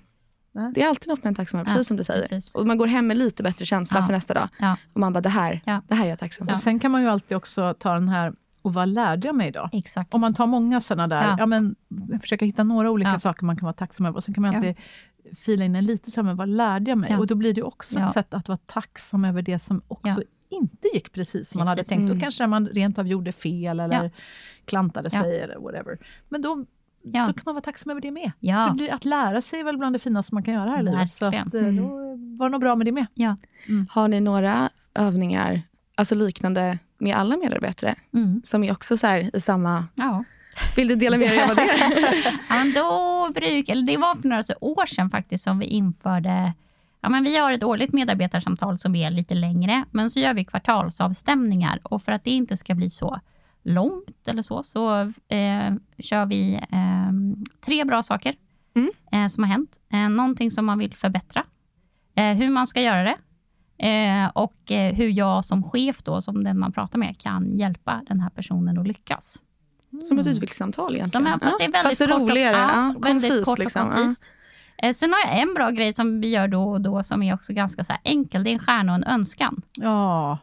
[0.74, 2.28] det är alltid något med en tacksam över, Ja, precis som du säger.
[2.28, 2.54] precis.
[2.54, 4.06] Och man går hem med lite bättre känsla Ja.
[4.06, 4.48] för nästa dag.
[4.58, 4.76] Ja.
[4.92, 5.80] Och man bara, det här, Ja.
[5.88, 6.54] det här är jag tacksam för.
[6.54, 8.32] Och sen kan man ju alltid också ta den här,
[8.62, 9.68] och vad lärde jag mig idag?
[9.72, 10.14] Exakt.
[10.14, 11.36] Om man tar många sådana där, ja.
[11.38, 11.46] Ja.
[11.46, 11.74] men,
[12.20, 13.18] försöka hitta några olika Ja.
[13.18, 14.16] saker man kan vara tacksam över.
[14.16, 14.58] Och sen kan man Ja.
[14.58, 14.76] alltid
[15.38, 17.10] fila in en lite så här, men vad lärde jag mig?
[17.10, 17.18] Ja.
[17.18, 18.06] Och då blir det också Ja.
[18.06, 20.22] ett sätt att vara tacksam över det som också Ja.
[20.48, 21.96] inte gick precis som man hade Precis.
[21.96, 22.08] tänkt.
[22.08, 22.20] Då Mm.
[22.20, 24.10] kanske man rent av gjorde fel eller Ja.
[24.64, 25.22] klantade Ja.
[25.22, 25.98] sig eller whatever.
[26.28, 26.64] Men då,
[27.02, 27.26] Ja.
[27.26, 28.32] då kan man vara tacksam över det med.
[28.40, 28.68] Ja.
[28.68, 30.82] För det, att lära sig är väl bland det finaste man kan göra här i
[30.82, 31.14] livet.
[31.14, 31.88] Så att, eh, då
[32.38, 33.06] var det nog bra med det med.
[33.14, 33.36] Ja.
[33.90, 35.62] Har ni några övningar,
[35.94, 38.42] alltså liknande med alla medarbetare, Mm.
[38.44, 39.86] som är också så här i samma...
[39.94, 40.24] Ja.
[40.76, 41.68] Vill du dela med dig av det?
[42.48, 46.52] Ja, då bruk, eller det var för några år sedan faktiskt som vi införde
[47.04, 50.44] Ja, men vi har ett årligt medarbetarsamtal som är lite längre, men så gör vi
[50.44, 51.80] kvartalsavstämningar.
[51.82, 53.20] Och för att det inte ska bli så
[53.62, 57.12] långt eller så, så eh, kör vi eh,
[57.64, 58.34] tre bra saker
[58.74, 58.90] Mm.
[59.12, 59.80] eh, som har hänt.
[59.92, 61.44] Eh, någonting som man vill förbättra,
[62.14, 63.16] eh, hur man ska göra det
[63.82, 68.02] eh, och eh, hur jag som chef, då, som den man pratar med, kan hjälpa
[68.08, 69.38] den här personen att lyckas.
[70.08, 71.24] Som ett utvecklingssamtal egentligen.
[71.26, 72.56] Som fast det är väldigt och- roligare.
[72.56, 73.44] ja, Ja, väldigt koncist.
[73.44, 73.88] kort och liksom.
[73.88, 74.30] Koncist.
[74.78, 77.34] Eh, Sen har jag en bra grej som vi gör då och då som är
[77.34, 78.44] också ganska så här enkel.
[78.44, 79.62] Det är en stjärna och en önskan.
[79.74, 80.38] Ja.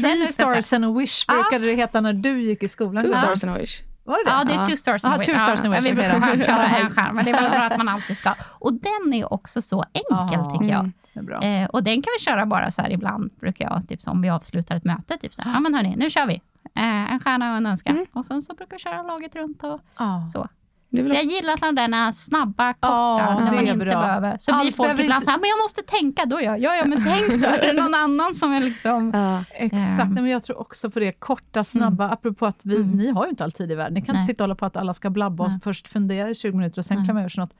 [0.00, 3.04] Three stars and a wish brukade det heta när du gick i skolan.
[3.04, 3.82] Two stars and a wish.
[4.04, 4.30] Var det det?
[4.30, 6.20] Ja, det är two stars Ja, and a two stars Ja, Vi brukar då.
[6.20, 8.34] stjärnköra en stjärna, men det är väl bra att man alltid ska.
[8.42, 10.50] Och den är också så enkel Ja.
[10.58, 10.90] tycker jag.
[11.62, 14.30] Eh, och den kan vi köra bara så här ibland, brukar jag, typ om vi
[14.30, 15.16] avslutar ett möte.
[15.16, 16.34] Typ så här, ja men hörni, nu kör vi.
[16.74, 17.94] Eh, en stjärna och en önskan.
[17.94, 18.06] Mm.
[18.12, 19.80] Och sen så brukar vi köra laget runt och
[20.32, 20.48] så.
[20.96, 24.00] Så jag gillar sådana där snabba, korta, Ja, när det man inte bra.
[24.00, 24.36] behöver.
[24.40, 26.24] Så Allt blir folk ibland inte- så här, men jag måste tänka.
[26.26, 27.48] Då gör jag, ja, men tänk då.
[27.48, 29.10] Är det någon annan som är liksom...
[29.14, 29.44] Ja.
[29.54, 30.10] Exakt.
[30.10, 32.90] Nej, men jag tror också på det korta, snabba, apropå att vi, Mm.
[32.90, 33.94] ni har ju inte all tid i världen.
[33.94, 34.26] Ni kan inte Nej.
[34.26, 35.60] sitta och hålla på att alla ska blabba och Nej.
[35.64, 37.52] först fundera i 20 minuter och sen kan man göra något.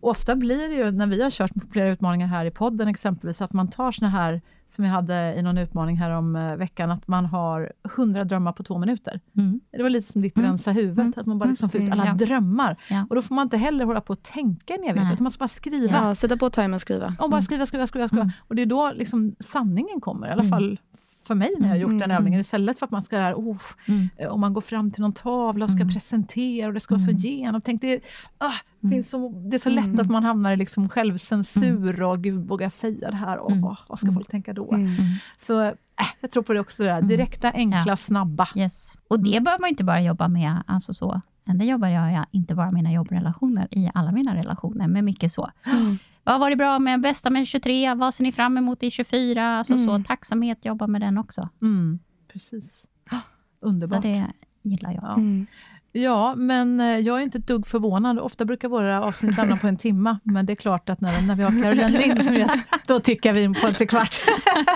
[0.00, 3.42] Och ofta blir det ju, när vi har kört flera utmaningar här i podden exempelvis,
[3.42, 6.90] att man tar såna här, som vi hade i någon utmaning här om eh, veckan,
[6.90, 9.20] att man har 100 drömmar på två minuter.
[9.36, 9.60] Mm.
[9.76, 10.50] Det var lite som ditt Mm.
[10.50, 11.14] rensa huvudet, Mm.
[11.16, 12.00] att man bara liksom får ut Mm.
[12.00, 12.14] alla Ja.
[12.26, 12.76] drömmar.
[12.90, 13.06] Ja.
[13.10, 15.38] Och då får man inte heller hålla på och tänka en evighet, utan man ska
[15.42, 15.92] bara skriva.
[16.08, 17.14] Ja, sätta på timern och skriva.
[17.18, 18.08] Och bara skriva, skriva, skriva.
[18.08, 18.22] skriva.
[18.22, 18.32] Mm.
[18.48, 20.50] Och det är då liksom sanningen kommer, i alla Mm.
[20.52, 20.78] fall
[21.26, 22.16] för mig när jag gjort den Mm.
[22.16, 22.40] övningen.
[22.40, 23.58] Istället för att man ska där, oh,
[23.88, 24.08] Mm.
[24.16, 25.92] eh, om man går fram till någon tavla och ska Mm.
[25.94, 27.16] presentera och det ska vara så Mm.
[27.20, 27.80] genomtänkt.
[27.82, 28.00] Det är,
[28.38, 28.98] ah, det, Mm.
[28.98, 30.00] är så, det är så lätt Mm.
[30.00, 33.38] att man hamnar i liksom självcensur och gud, vågar jag säga det här?
[33.38, 33.64] Och, Mm.
[33.64, 34.14] åh, vad ska Mm.
[34.14, 34.72] folk tänka då?
[34.72, 34.86] Mm.
[34.86, 34.96] Mm.
[35.38, 35.72] Så äh,
[36.20, 36.96] jag tror på det också, det där.
[36.98, 37.08] Mm.
[37.08, 37.96] direkta, enkla, Ja.
[37.96, 38.48] snabba.
[38.56, 38.92] Yes.
[39.08, 41.20] Och det behöver man inte bara jobba med, alltså så.
[41.44, 45.50] Det jobbar jag ja, inte bara mina jobbrelationer, i alla mina relationer, men mycket så.
[45.64, 45.98] Mm.
[46.24, 47.94] Vad var det bra med bästa med 23?
[47.94, 49.58] Vad ser ni fram emot i 24?
[49.58, 49.86] Alltså Mm.
[49.86, 51.48] så, tacksamhet, jobba med den också.
[51.62, 51.98] Mm,
[52.32, 52.86] precis.
[53.10, 53.16] Ah,
[53.60, 54.02] Så Underbart.
[54.02, 54.26] det
[54.62, 55.02] gillar jag.
[55.04, 55.14] Ja.
[55.14, 55.46] Mm.
[55.96, 58.18] Ja, men eh, jag är inte ett dugg förvånad.
[58.18, 61.34] Ofta brukar våra avsnitt hamna på en timma, men det är klart att när, när
[61.34, 64.20] vi har Caroline Lind som gäst, då tickar vi in på en trekvart.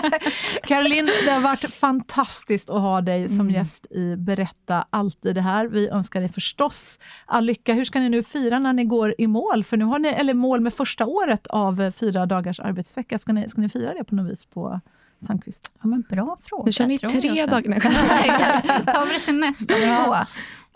[0.63, 3.49] Caroline, det har varit fantastiskt att ha dig som Mm.
[3.53, 5.65] gäst i Berätta alltid det här.
[5.67, 7.73] Vi önskar dig förstås all lycka.
[7.73, 9.63] Hur ska ni nu fira när ni går i mål?
[9.63, 13.17] För nu har ni, eller mål med första året av eh, fyra dagars arbetsvecka.
[13.17, 14.79] Ska ni, ska ni fira det på något vis på
[15.27, 15.71] Sandqvist?
[15.81, 16.63] Ja, men bra fråga.
[16.65, 17.73] Nu kör ni tre dagar.
[18.23, 18.67] Exakt.
[18.85, 20.15] tar vi det till nästa nivå.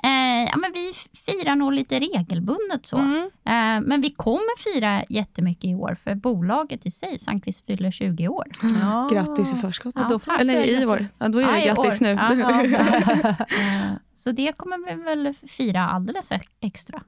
[0.03, 0.93] Eh, ja, men vi
[1.25, 2.97] firar nog lite regelbundet så.
[2.97, 3.17] Mm.
[3.23, 8.27] Eh, men vi kommer fira jättemycket i år, för bolaget i sig, Sandqvist fyller 20
[8.27, 8.47] år.
[8.81, 9.09] Ja.
[9.11, 9.93] Grattis i förskott.
[9.97, 11.05] Ja, då Eller i år.
[11.17, 12.05] Ja, då är det Ja, grattis år.
[12.05, 12.09] nu.
[12.11, 13.35] Ja, ja.
[13.49, 17.01] Eh, så det kommer vi väl fira alldeles e- extra.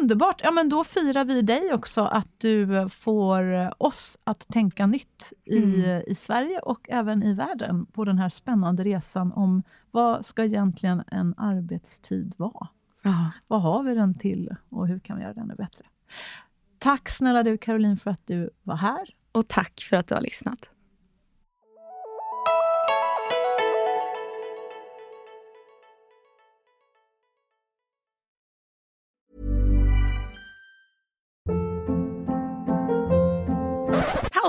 [0.00, 0.40] Underbart!
[0.44, 5.56] Ja, men då firar vi dig också att du får oss att tänka nytt i,
[5.84, 6.02] Mm.
[6.06, 11.02] i Sverige och även i världen på den här spännande resan om vad ska egentligen
[11.06, 12.68] en arbetstid vara?
[13.02, 13.30] Ja.
[13.46, 15.84] Vad har vi den till och hur kan vi göra den ännu bättre?
[16.78, 19.08] Tack snälla du Caroline för att du var här.
[19.32, 20.70] Och tack för att du har lyssnat.